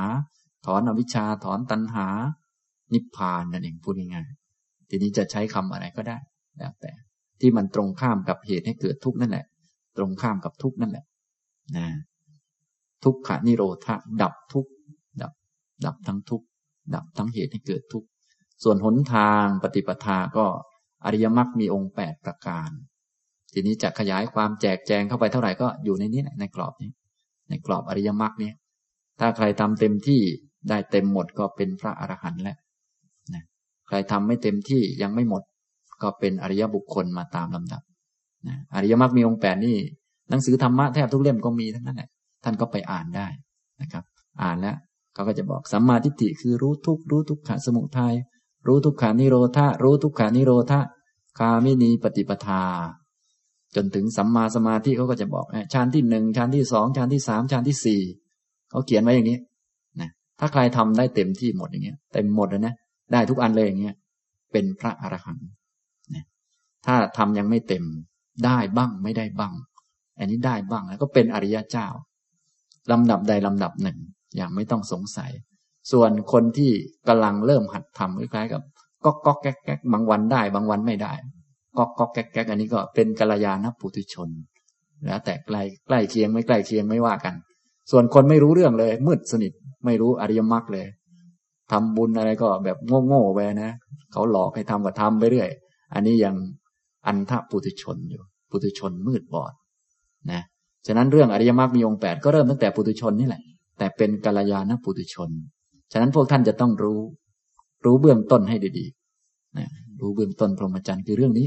[0.66, 2.08] ถอนอวิชชาถอนตัณหา
[2.94, 6.18] นิพพานนั่นเองพูดง่ายๆทีนี้จะใช้คำอะไรก็ได้
[6.58, 6.92] แล้วแต่
[7.40, 9.44] ที่มันตรงข้ามกับเหตุให้เกิดทุกข์นั่นแหละ
[9.96, 11.04] ตรงข้ามกับทุกข์นั่นแหละ
[11.76, 11.86] นะ
[13.04, 13.88] ทุกขานิโรธ
[14.22, 14.70] ดับทุกข์
[15.84, 16.46] ดับทั้งทุกข์
[16.94, 18.08] ดับทั้งเหตุให้เกิดทุกข์
[18.62, 20.46] ส่วนหนทางปฏิปทาก็
[21.04, 22.70] อริยมรรคมีองค์แปดประการ
[23.52, 26.90] ทีนี้จะขยายความแจกแจงเข้าไปเท่าไหร่ก็อยู่ในนี้ในกรอบนี้
[27.48, 28.52] ในกรอบอริยมรรคนี้
[29.20, 30.20] ถ้าใครทำเต็มที่
[30.68, 32.56] ได้เต็มหมดก็เป็นพระอรหันต์แล้ว
[33.88, 35.42] ใครทำไม่เต็มที่ยังไม่หมด
[36.02, 37.82] ก็เป็นอริยบุคคลมาตามลำดับ
[38.48, 39.76] นะอริยมรรคมีองค์แปดนี่
[40.30, 42.08] หนังสือธรรมะแทบทุกเล่มก็มีทั้งนั้นแหละ
[42.44, 43.26] ท่านก็ไปอ่านได้
[43.80, 44.04] นะครับ
[44.42, 44.76] อ่านแล้ว
[45.14, 48.14] เขาก็จะบอกสัมมาทิฏฐิคือรู้ทุกรู้ทุกขาสมุทัย
[48.66, 50.80] รู้ทุกขานิโรธารู้ทุกขานิโรธา
[51.38, 52.62] คามินีปฏิปทา
[53.76, 58.00] จนถึงสัมมาสมาธิเขาก็จะบอกฌานที่หนึ่งฌานที่สองฌานที่สามฌานที่สี่
[58.70, 59.38] เขาเขียนไว้อย่างนี้
[60.00, 60.10] นะ
[60.40, 62.74] ถ้าใครทำได้เต็มที่หมดอย่างเงี้ยเต็มหมดเลยนะ
[63.12, 63.96] ได้ทุกอันเลยอย่างเงี้ย
[64.52, 65.48] เป็นพระอรหันต์
[66.14, 66.24] นะ
[66.86, 67.84] ถ้าทำยังไม่เต็ม
[68.46, 69.52] ได้บ้างไม่ได้บ้าง
[70.18, 71.86] อันนี้ได้บ้างแล้วก็เป็นอริยเจ้า
[72.92, 73.98] ลำดับใดลำดับหนึ่ง
[74.36, 75.30] อย่างไม่ต้องสงสัย
[75.92, 76.70] ส่วนคนที่
[77.08, 78.62] กำลังเริ่มหัดทำคล้ายๆกับ
[79.04, 81.12] ก๊อกก๊อกแก๊กแก๊กบางวันได้ บางวันไม่ได้
[81.78, 84.28] ก๊อกก๊อกแก๊กแก๊กอันนี้ก็เป็นกัลยาณปุถุชน
[85.06, 87.34] แล้วแต่ใกล้ใกล้เคียงไม่ใกล้เคียงไม่ว่ากัน
[87.90, 89.52] ส่วนคนไม่รู้เรื่องเลย มืดสนิท
[89.84, 90.86] ไม่รู้อริยมรรคเลย
[91.72, 93.72] ทำบุญอะไรก็แบบโง่ๆไปนะ
[94.12, 95.50] เขาหลอกให้ทำก็ทำไปเรื่อย
[95.94, 96.34] อันนี้ยัง
[97.06, 99.52] อันทะปุถุชนอยู่ ปุถุชนมืดบอด
[100.30, 100.42] นะ
[100.86, 103.42] ฉะนั้นเรื่องอริยมรรคมีองค์แปดก็เริ่มตั้งแต่ปุถุชนนี่แหละ
[103.78, 105.30] แต่เป็นกัลยาณปุถุชน
[105.92, 107.00] ฉะนั้นพวกท่านจะต้องรู้
[107.84, 109.68] รู้เบื้องต้นให้ดีๆนะ
[110.00, 111.46] รู้เบื้องต้นพรหมจรรย์คือเรื่องนี้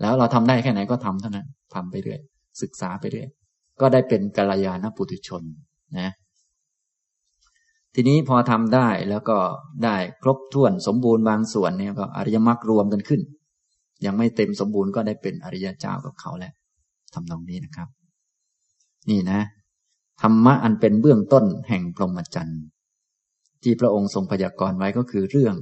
[0.00, 2.20] แล้วเราทำได้แค่ไหนก็ทำเท่านั้นทำไปเรื่อย
[2.62, 3.28] ศึกษาไปเรื่อย
[3.80, 5.42] ก็ได้เป็นกัลยาณปุถุชน
[5.98, 6.10] นะ
[7.98, 9.38] ทีนี้พอทำได้แล้วก็
[9.84, 13.20] ได้ครบถ้วนสมบูรณ์บางส่วนเนี่ยก็อริยมรรครวมกันขึ้น
[14.04, 16.52] ยังไม่เต็มสมบูรณ์ก็ได้เป็นอริยเจ้ากับเขาแล้ว
[17.14, 17.88] ทำตรงนี้นะครับ
[19.10, 19.40] นี่นะ
[20.22, 22.62] ธรรมะอันเป็นเบื้องต้นแห่งพรหมจรรย์
[23.62, 25.54] ที่พระองค์ทรงพยากรณ์ไว้ก็คือเรื่อง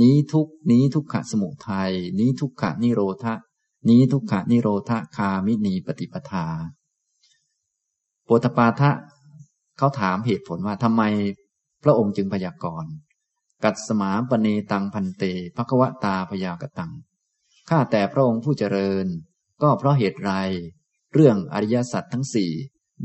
[0.00, 3.34] นี้ทุกนี้ทุกขะสมุทัยนี้ทุกขะนิโรธะ
[3.88, 6.46] นี้ทุกขะนิโรธคามินีปฏิปทา
[8.24, 8.90] โปตปาทะ
[9.78, 11.02] เขาถามเหตุผลว่าทำไม
[11.84, 12.92] พระองค์จึงพยากรณ์
[13.64, 15.24] กัดสมาปเนตังพันเต
[15.56, 16.92] ภควตาพยากตัง
[17.68, 19.06] ข้าแต่พระองค์ผู้เจริญ
[19.62, 20.32] ก็เพราะเหตุไร
[21.14, 22.52] เรื่องอริยสัจทั้งสี่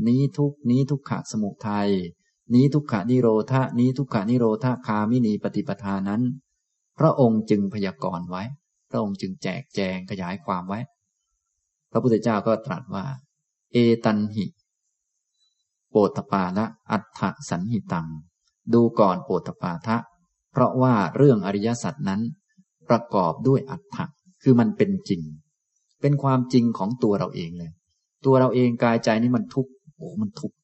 [0.06, 1.90] นี้ทุกนี้ทุกขะสมุทัย
[2.54, 6.22] นี้ทุกขะนิโรธานี้ทุกขะนิโรธาคามินีปฏิปทานั้น
[6.98, 8.42] พระองค์จึงพยากรณ์ไว้
[8.90, 10.80] พระองค์จึงแจกแจงขยายความไว้
[11.92, 13.04] พระพุทธเจ้าก็ตรัสว่า
[13.72, 14.44] เอตันหิ
[15.90, 18.06] โปตปาละอัฏฐสันหิตัง
[18.74, 19.96] ดูก่อนโปตปาทะ
[20.52, 22.20] เพราะว่าเรื่องอริยสัจนั้น
[22.88, 24.06] ประกอบด้วยอัฏฐะ
[24.42, 25.22] คือมันเป็นจริง
[26.00, 27.72] เป็นความจริงของตัวเราเองเลย
[28.24, 30.56] ตัวเราเองกายใจนี่มันทุกข์โอ้มันทุกข์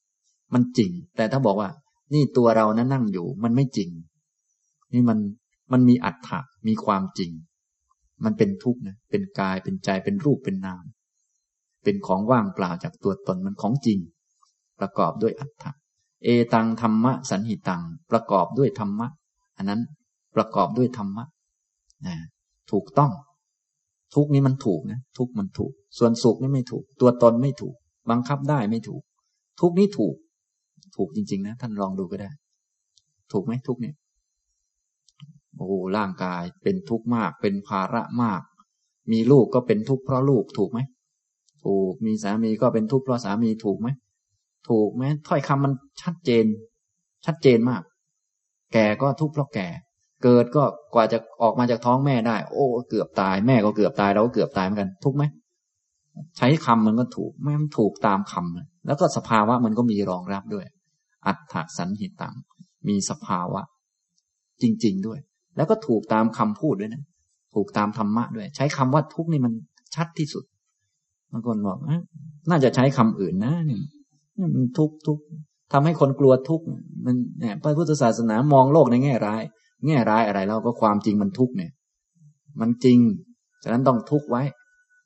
[0.53, 1.69] มันจริง แต่ถ้าบอกว่า
[2.13, 3.89] นี่ตัวเรานั้นนั่งอยู่ มันไม่จริง
[4.93, 5.19] นี่มัน
[5.71, 7.31] มันมีอัตถะมีความจริง
[8.23, 10.83] มันเป็นทุกข์นะเป็นกายเป็นใจเป็นรูปเป็นนาม
[11.83, 13.99] เป็นของว่างเปล่าจากตัวตนมันของจริง
[14.79, 15.71] ประกอบด้วยอัตถะ
[16.23, 19.07] เอตังธรรมะสันหิตัง ประกอบด้วยธรรมะ
[19.57, 19.81] อันนั้น
[20.35, 21.25] ประกอบด้วยธรรมะ
[22.07, 22.15] นะ
[22.71, 23.11] ถูกต้อง
[24.15, 27.75] ทุกนี้มันถูกนะ ทุกมันถูก ส่วนสุขนี่ไม่ถูก ตัวตนไม่ถูก
[28.09, 29.01] บังคับได้ไม่ถูก
[29.59, 30.15] ทุกนี้ถูก
[30.95, 32.31] ถูกจริง ๆ นะ ท่านลองดูก็ได้
[33.31, 33.95] ถูกไหมทุกเนี่ย
[35.57, 38.41] โอ้ร่างกายเป็นทุกข์มาก เป็นภาระมาก
[39.11, 40.79] มีลูกก็เป็นทุกข์เพราะลูกถูกไหม
[41.65, 43.87] ถูกมีสามีก็เป็นทุกข์เพราะสามีถูกไหม
[44.69, 46.45] ถูกไหมถ้อยคำมันชัดเจน
[47.25, 47.81] ชัดเจนมาก
[48.73, 49.67] แก่ก็ทุกข์เพราะแก่
[50.23, 50.63] เกิดก็
[50.93, 55.23] กว่าจะออกมาจากท้องแม่ได้ โอ้ เกือบตาย แม่ก็เกือบตายเราก็เกือบตายเหมือนกัน ทุกไหม
[56.37, 60.65] ใช้คำมันก็ถูกไม่มันถูกตามคำแล้วก็สภาวะมันก็มีรองรับด้วย
[61.27, 62.35] อัตถสันหิตัง
[62.87, 63.61] มีสภาวะ
[64.61, 65.19] จริง ๆด้วย
[65.55, 67.03] แล้วก็ถูกตามคำพูดด้วยนะ
[67.55, 69.53] ถูกตามธรรมะด้วย ใช้คำว่าทุกนี่มัน
[69.95, 70.43] ชัดที่สุด
[71.31, 71.79] บางคนบอก
[72.49, 73.81] น่าจะใช้คำอื่นนะนี่
[74.41, 75.19] มันทุกทุก
[75.73, 76.61] ทำให้คนกลัวทุก
[77.05, 79.41] มันเนี่ยพระพุทธศาสนามองโลกในแง่ร้าย
[79.87, 81.71] แง่ร้ายอะไรเราก็ความจริงมันทุกเนี่ย
[82.59, 82.97] มันจริง
[83.63, 84.43] ฉะนั้นต้องทุกไว้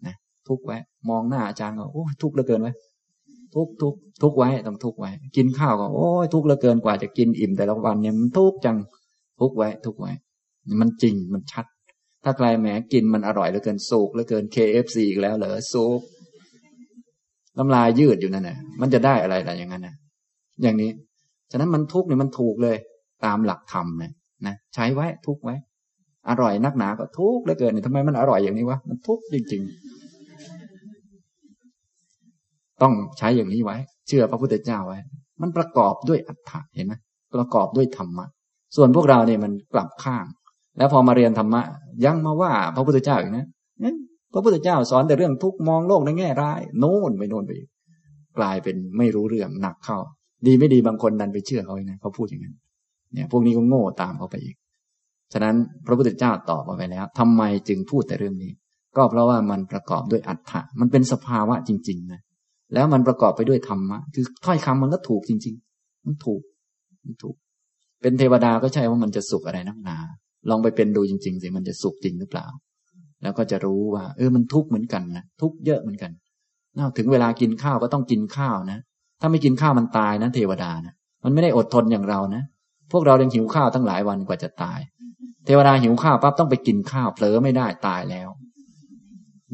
[0.06, 0.16] นะ
[0.48, 0.78] ทุกไว้
[1.10, 2.72] มองหน้าอาจารย์ก็โอ้ทุกเหลือเกินไว้
[3.56, 8.78] ทุกทุกทุกไว้ต้องทุกไว้ กินข้าวก็โอ้ยทุกเหลือเกินกว่าจะกินอิ่มแต่ละวันเนี่ยมันทุกจัง
[9.40, 10.12] ทุกไว้ ทุกไว้
[10.82, 11.66] มันจริงมันชัด
[12.24, 16.02] ถ้าใครแหมกินมันอร่อยเหลือเกินสุกเหลือเกิน KFC อีกแล้วเหรอสุก
[17.58, 19.96] น้ำลายยืดอยู่นั่นแหละมันจะได้อะไรล่ะอย่างนั้นนะ
[20.64, 20.92] อย่างนี้
[21.52, 22.76] ฉะนั้นมันทุกข์เนี่ยมันถูกเลย
[23.26, 24.12] ตามหลักธรรมเนี่ย
[24.48, 25.56] นะใช้ไว้ทุกไว้
[26.30, 29.72] อร่อยนักหนาก็ทุกเหลือเกินนี่ทำไมมันอร่อยอย่างนี้วะมันทุกข์จริง ๆ
[32.82, 33.78] ต้องใช้อย่างนี้ไว้
[34.08, 35.00] เชื่อพระพุทธเจ้าไว้
[35.42, 36.94] มันประกอบด้วยอัฏฐะเห็นไหม
[37.36, 38.26] ประกอบด้วยธรรมะ
[38.76, 40.26] ส่วนพวกเราเนี่ยมันกลับข้าง
[40.78, 41.62] แล้วพอมาเรียนธรรมะ
[42.06, 43.48] ยังมาว่าพระพุทธเจ้าอีกนะ
[44.34, 47.52] พระพุทธเจ้าสอนแต่เรื่องทุกมองโลกในแง่ร้าย โน่นไปโน่นไป
[48.38, 49.98] กลายเป็นไม่รู้เรื่องหนักเข้า
[50.48, 52.56] ดีไม่ดีบางคนดันไปเชื่อเขาเองนะเขาพูดอย่างนั้น
[53.14, 54.56] เนี่ย พวกนี้ก็โง่ตามเขาไปอีก
[55.34, 55.56] ฉะนั้น
[55.86, 58.52] พระพุทธเจ้าตอบมาไปแล้วทำไมจึงพูดแต่เรื่องนี้
[58.98, 62.22] ก็เพราะว่ามันประกอบด้วยอัฏฐะมันเป็นสภาวะจริง ๆนะ
[62.74, 66.42] แล้วมันประกอบไปด้วยธรรมะ คือถ้อยคำมันก็ถูกจริง ๆ มันถูก
[67.04, 67.36] มันถูก
[68.02, 69.98] เป็นเทวดาก็ใช่ว่ามันจะสุขอะไรนักหนา
[70.50, 72.46] ลองไปเป็นดูจริงๆสิมันจะสุขจริงหรือเปล่า
[73.24, 76.12] แล้วก็จะรู้ว่า เออมันทุกข์เหมือนกันนะทุกข์เยอะเหมือนกัน
[76.78, 78.80] น่าถึงเวลากินข้าวก็ต้องกินข้าวนะ
[79.22, 80.94] ถ้าไม่กินข้าวมันตายนะเทวดานะ
[81.24, 82.44] มันไม่ได้อดทนอย่างเรานะ
[82.92, 84.80] พวกเรายังหิวข้าวตั้งหลายวันกว่าจะตาย
[85.46, 88.30] เทวดาหิวข้าวปั๊บต้องไปกินข้าวเผลอไม่ได้ตายแล้ว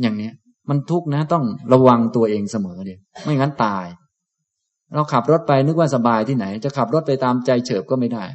[0.01, 0.33] อย่างเนี้ย
[0.69, 1.43] มันทุกข์นะ ต้อง
[1.73, 3.85] ระวังตัวเองเสมอเดียไม่งั้นตาย
[4.93, 8.25] เราขับรถไปนึกว่าสบายที่ไหน จะขับรถไปตามใจเฉิบก็ไม่ได้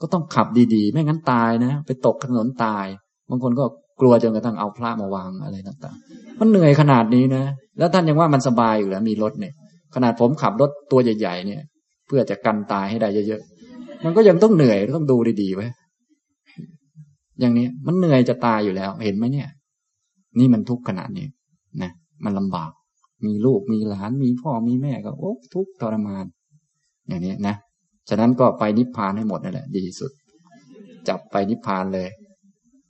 [0.00, 2.86] ก็ต้องขับดีๆ ไม่งั้นตายนะ ไปตกถนนตาย
[3.30, 3.64] บางคนก็
[4.00, 7.44] กลัวจนกระทั่งเอาพระมาวางอะไรต่างๆ มันเหนื่อยขนาดนี้นะ
[7.78, 9.52] แล้วท่านยังว่ามันสบายอยู่แล้วมีรถเนี่ย
[9.94, 11.62] ขนาดผมขับรถตัวใหญ่ๆเนี่ย
[12.06, 15.66] เพื่อจะกันตายให้ได้เยอะๆ มันก็ยังต้องเหนื่อยต้องดูดีๆไว้
[17.40, 19.48] อย่างนี้มันเหนื่อยจะตายอยู่แล้ว เห็นไหมเนี่ย
[20.38, 21.26] นี่มันทุกข์ขนาดนี้
[21.82, 21.90] นะ
[22.24, 22.70] มันลำบาก
[23.26, 26.24] มีลูกมีหลานมีพ่อมีแม่ก็โอ้ทุกข์ทรมาน
[27.08, 27.54] อย่างนี้นะ
[28.08, 30.12] ฉะนั้นก็ไปนิพพานให้หมดนั่นแหละดีสุด
[31.08, 32.08] จับไปนิพพานเลย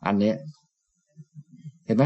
[0.07, 0.33] อันนี้
[1.87, 2.05] เห็นไหม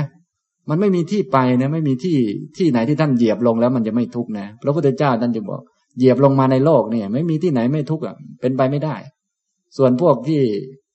[0.68, 2.16] มันไม่มีที่ไปนะไม่มีที่
[2.56, 5.60] ที่ไหนที่ท่านเหยียบลงแล้วมันจะไม่ทุกข์นะพระพุทธเจ้าท่านจะบอก
[5.98, 8.96] เหยียบลงมาในโลกเนี่ย ไม่มีที่ไหนไม่ทุกข์อะเป็นไปไม่ได้
[9.76, 10.40] ส่วนพวกที่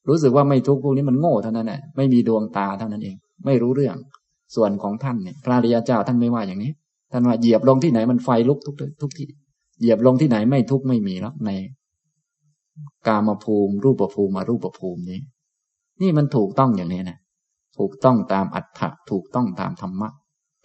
[0.09, 3.15] รู้สึกว่าไม่ทุกข์พวกนี้มันโง่เท่านั้นแหละไม่มีดวงตาเท่านั้นเอง
[3.45, 3.95] ไม่รู้เรื่อง
[4.55, 6.71] ส่วนของท่านเนี่ยพระริยเจ้าท่านไม่ว่าอย่างนี้
[7.11, 9.27] ท่านว่าเหยียบลงที่ไหนมันไฟลุกทุกทุกที่
[9.79, 11.49] เหยียบลงที่ไหนไม่ทุกข์ไม่มีแล้วใน
[13.07, 15.19] กามภูมิ รูปภูมิมารูปภูมินี้
[16.01, 17.17] นี่มันถูกต้องอย่างนี้นะ
[17.77, 20.09] ถูกต้องตามอัฏฐะถูกต้องตามธรรมะ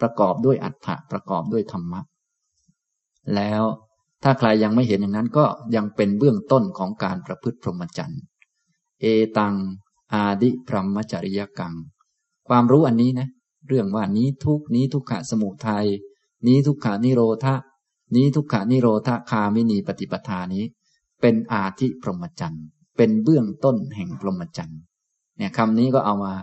[0.01, 2.01] ประกอบด้วยอัฏฐะประกอบด้วยธรรมะ
[3.37, 3.63] แล้ว
[4.23, 5.45] ถ้าใครยังไม่เห็นอย่างนั้นก็
[5.77, 8.23] ยังเป็นเบื้องต้นของการประพฤติพรหมจรรย์
[9.01, 9.07] เอ
[9.39, 9.55] ตัง
[10.13, 11.75] อาดิพรหมจริยกัง
[12.49, 13.29] ความรู้อันนี้นะ
[13.69, 15.87] เรื่องว่านี้ทุกนี้ทุกขะสมุทัย
[16.47, 17.55] นี้ทุกขานิโรธะ
[18.17, 20.65] นี้ทุกขานิโรธคามินีปฏิปทานี้
[21.21, 22.65] เป็นอาทิพรหมจรรย์
[22.97, 24.81] เป็นเบื้องต้นแห่งพรหมจรรย์
[25.37, 26.35] เนี่ยคำนี้ก็เอามา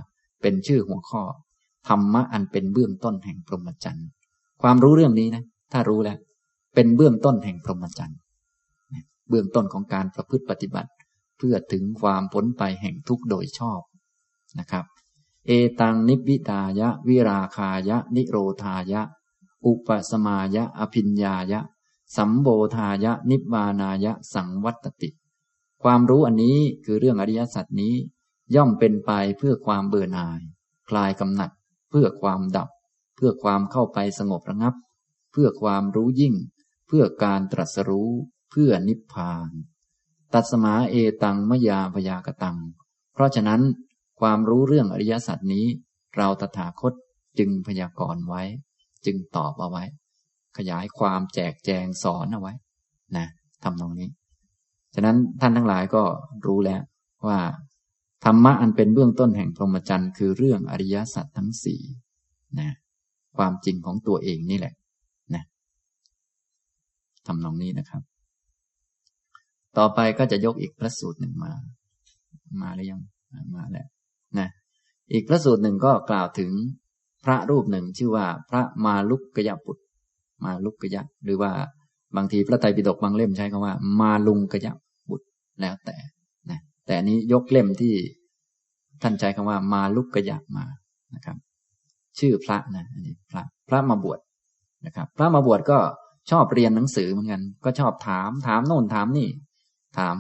[0.48, 1.24] เป็นชื่อหัวข้อ
[1.88, 4.08] ธรรมะอันเป็นเบื้องต้นแห่งพรหมจรรย์
[4.62, 6.18] ความรู้เรื่องนี้นะ ถ้ารู้แล้ว
[6.76, 8.20] เป็นเบื้องต้นแห่งพรหมจรรย์
[9.30, 10.92] เบื้องต้นของการประพฤติปฏิบัติ
[11.38, 13.82] เพื่อถึงความพ้นไปแห่งทุกข์โดยชอบ
[14.60, 14.86] นะครับ
[15.48, 19.02] เอตังนิพิตายะ วิราคายะ นิโรธายะ
[19.66, 21.60] อุปสมายะ อภิญญายะ
[22.18, 25.10] สัมโบธายะ นิบานายะ สังวัตติ
[25.84, 27.96] ความรู้อันนี้คือเรื่องอริยสัจนี้
[28.56, 30.40] ย่อมเป็นไปเพื่อความเบื่อหน่าย
[30.90, 31.52] คลายกำหนัด
[31.90, 32.70] เพื่อความดับ
[33.16, 34.76] เพื่อความเข้าไปสงบระงับ
[35.32, 36.36] เพื่อความรู้ยิ่ง
[36.88, 38.10] เพื่อการตรัสรู้
[38.52, 39.50] เพื่อนิพพาน
[40.34, 42.58] ตัสมาเอตังมยาพยากตัง
[43.14, 43.62] เพราะฉะนั้น
[44.20, 45.66] ความรู้เรื่องอริยสัจนี้
[46.18, 46.94] เราตถาคต
[47.40, 48.44] จึงพยากรณ์ไว้
[49.06, 49.84] จึงตอบเอาไว้
[50.58, 52.54] ขยายความแจกแจงสอนเอาไว้
[53.18, 53.28] นะ
[53.64, 54.10] ทำตรงนี้
[54.96, 56.04] ฉะนั้นท่านทั้งหลายก็
[56.46, 56.82] รู้แล้ว
[57.28, 57.40] ว่า
[58.26, 61.82] ธรรมะอันเป็นเบื้องต้นแห่งพรหมจรรย์คือเรื่องอริยสัจทั้งสี่
[62.60, 62.70] นะ
[63.38, 64.74] ความจริงของตัวเองนี่แหละ
[65.36, 65.44] นะ
[67.28, 68.02] ทำนองนี้นะครับ
[69.78, 71.52] ต่อไปก็จะยกอีกพระสูตรหนึ่งมา
[72.62, 73.02] มาหรือยัง
[73.56, 73.88] มาแล้ว
[74.40, 74.48] นะ
[75.14, 76.52] อีกพระสูตรหนึ่งก็กล่าวถึง
[77.26, 79.84] พระรูปหนึ่งชื่อว่าพระมาลุกกยบุตร
[80.44, 81.52] มาลุกกยะหรือว่า
[82.16, 84.68] บางทีพระไตรปิฎกบางเล่มใช้คำว่า มาลุงกย
[85.10, 85.28] บุตร
[85.62, 85.98] แล้วแต่
[86.88, 87.94] แต่นี้ยกเล่มที่
[89.02, 90.66] ท่านใช้คำว่ามาลุกกยะมา
[91.16, 91.38] นะครับ
[92.20, 94.20] ชื่อพระนะอันนี้พระพระมาบวช
[94.86, 95.80] นะครับ พระมาบวชก็
[96.32, 99.30] ชอบเรียนหนังสือเหมือนกัน ก็ชอบถาม ถามโน่นถามนี่
[99.98, 100.18] ถาม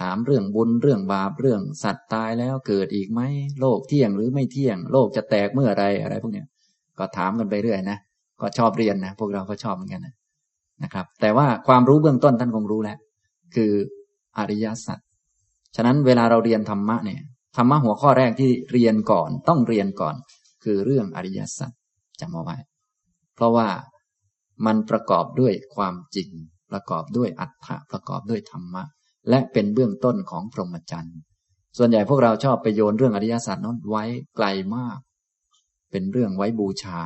[0.00, 3.20] ถามเรื่องบุญเรื่องบาปเรื่องสัตว์ตายแล้วเกิดอีกไหม
[3.60, 6.46] โลกเที่ยงหรือไม่เที่ยง โลกจะแตกเมื่อไรอะไรพวกเนี้ย
[6.98, 7.98] ก็ถามกันไปเรื่อยนะ
[8.40, 10.14] ก็ชอบเรียนนะพวกเราก็ชอบเหมือนกันนะ
[10.82, 12.98] นะครับ แต่ว่าความรู้เบื้องต้นท่านคงรู้แล้ว
[13.54, 13.72] คือ
[14.38, 14.98] อริยสัจ
[15.76, 17.20] ฉะนั้นเวลาเราเรียนธรรมะเนี่ย
[17.56, 20.14] ธรรมะหัวข้อแรกที่เรียนก่อนต้องเรียนก่อน
[20.64, 21.72] คือเรื่องอริยสัจ
[22.20, 22.56] จำเอาไว้
[23.34, 23.68] เพราะว่า
[24.66, 26.28] มันประกอบด้วยความจริง
[26.70, 28.82] ประกอบด้วยอัตถะประกอบด้วยธรรมะ
[29.30, 31.18] และเป็นเบื้องต้นของพรหมจรรย์
[31.78, 34.04] ส่วนใหญ่พวกเราชอบไปโยนเรื่องอริยสัจนั้นไว้
[34.36, 34.46] ไกล
[34.76, 34.98] มาก
[35.90, 37.00] เป็นเรื่องไว้บูชา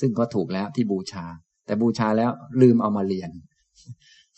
[0.00, 1.24] ซึ่งก็ถูกแล้วที่บูชา
[1.66, 2.30] แต่บูชาแล้ว
[2.60, 3.30] ลืมเอามาเรียน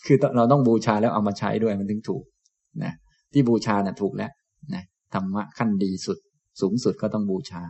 [0.05, 2.23] คือเราต้องบูชาแล้วเอามาใช้ด้วยมันถึงถูก
[2.83, 2.93] นะ
[3.33, 4.31] ที่บูชานะ่ะถูกแล้ว
[4.73, 6.17] นะธรรมะขั้นดีสุด
[6.61, 7.63] สูงสุดก็ต้องบูชา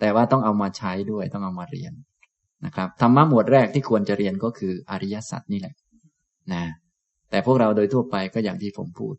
[0.00, 1.92] แต่ว่าต้องเอามาใช้ด้วยต้องเอามาเรียน
[2.66, 5.74] นะครับธรรมะหมวดแรกที่ควรจะเรียนก็คืออริยสัจนี่แหละ
[6.52, 6.64] นะ
[7.30, 9.14] แต่พวกเราโดยทั่วไปก็อย่างที่ผมพูด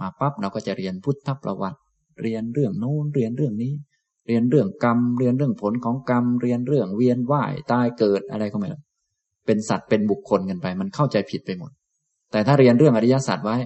[0.00, 1.78] มาปั๊บเราก็จะเรียนพุทธประวัติ
[2.22, 3.72] เรียนเรื่องโน้นเรียนเรื่องนี้
[4.26, 8.82] เรียนเรื่องกรรม เรียนเรื่องผลของกรรม เรียนเรื่องเวียนว่ายตายเกิดอะไรก็ไม่รู้
[9.46, 11.70] เป็นสัตว์เป็นบุคคลกันไป มันเข้าใจผิดไปหมด
[12.32, 13.56] แต่ถ้าเรียนเรื่องอริยสัจไว้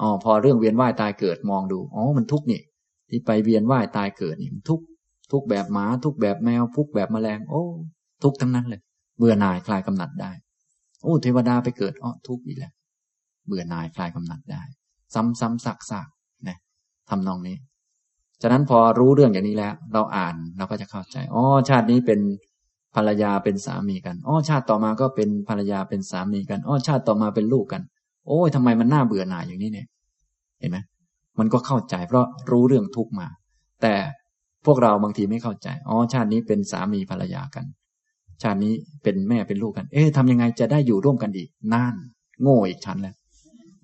[0.00, 2.60] อ๋อพอเรื่องเวียนว่ายตายเกิดมองดูอ๋อมันทุกนี่
[3.10, 4.80] ที่ไปเวียนว่ายตายเกิดนี่มันทุก
[5.32, 7.62] ทุกแบบหมาทุกแบบแมวทุกแบบแมลง โอ้
[8.22, 8.80] ทุกทั้งนั้นเลย
[9.18, 10.30] เบื่อหน่ายคลายกำหนัดได้
[11.02, 12.72] โอ้เทวดาไปเกิดอ๋อทุกข์อีกแล้ว
[13.46, 14.62] เบื่อหน่ายคลายกำหนัดได้
[15.14, 16.08] ซ้ำซ้ำซักซาก
[16.48, 16.56] นะ
[17.10, 17.56] ทำนองนี้
[18.42, 22.20] ฉะนั้นพอรู้เรื่องอย่างนี้แล้ว เราอ่านเราก็จะเข้าใจอ๋อชาตินี้เป็น
[22.94, 27.82] ภรรยาเป็นสามีกันอ๋อชาติต่อมาก็เป็นภรรยาเป็นสามีกันอ๋อชาติต่อมาเป็นลูกกัน
[28.26, 29.86] โอ้ยทำไมมันน่าเบื่อหน่ายอย่างนี้เนี่ย
[30.60, 30.78] เห็นไหม
[31.38, 33.26] มันก็เข้าใจเพราะรู้เรื่องทุกมา
[33.82, 33.94] แต่
[34.66, 37.64] พวกเราบางทีไม่เข้าใจ อ๋อ ชาตินี้เป็นสามีภรรยากัน
[38.42, 38.72] ชาตินี้
[39.02, 41.94] เป็นแม่เป็นลูกกัน เอ๊ะทำยังไงจะได้อยู่ร่วมกันอีกนาน
[42.42, 43.14] โง่อีกชั้นแล้ว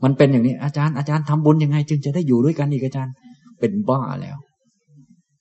[0.04, 3.12] มันเป็นอย่างนี้ อาจารย์ อาจารย์ทำบุญยังไง จึงจะได้อยู่ด้วยกันอีกอาจารย์
[3.60, 4.36] เป็นบ้าแล้ว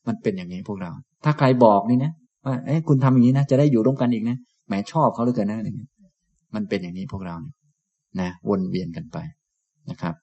[0.07, 0.91] มันเป็นอย่างนี้พวกเรา
[1.23, 2.11] ถ้าใครบอกนี่นะ
[2.45, 4.37] ว่า เอ๊ะคุณทำอย่างนี้นะ จะได้อยู่ร่วมกันอีกนะ
[4.67, 5.87] แหมชอบเขาเหลือเกินนะอย่างนี้
[6.55, 7.35] มันเป็นอย่างนี้พวกเรา
[8.19, 9.17] นะวนเวียนกันไป
[9.89, 10.15] นะครับ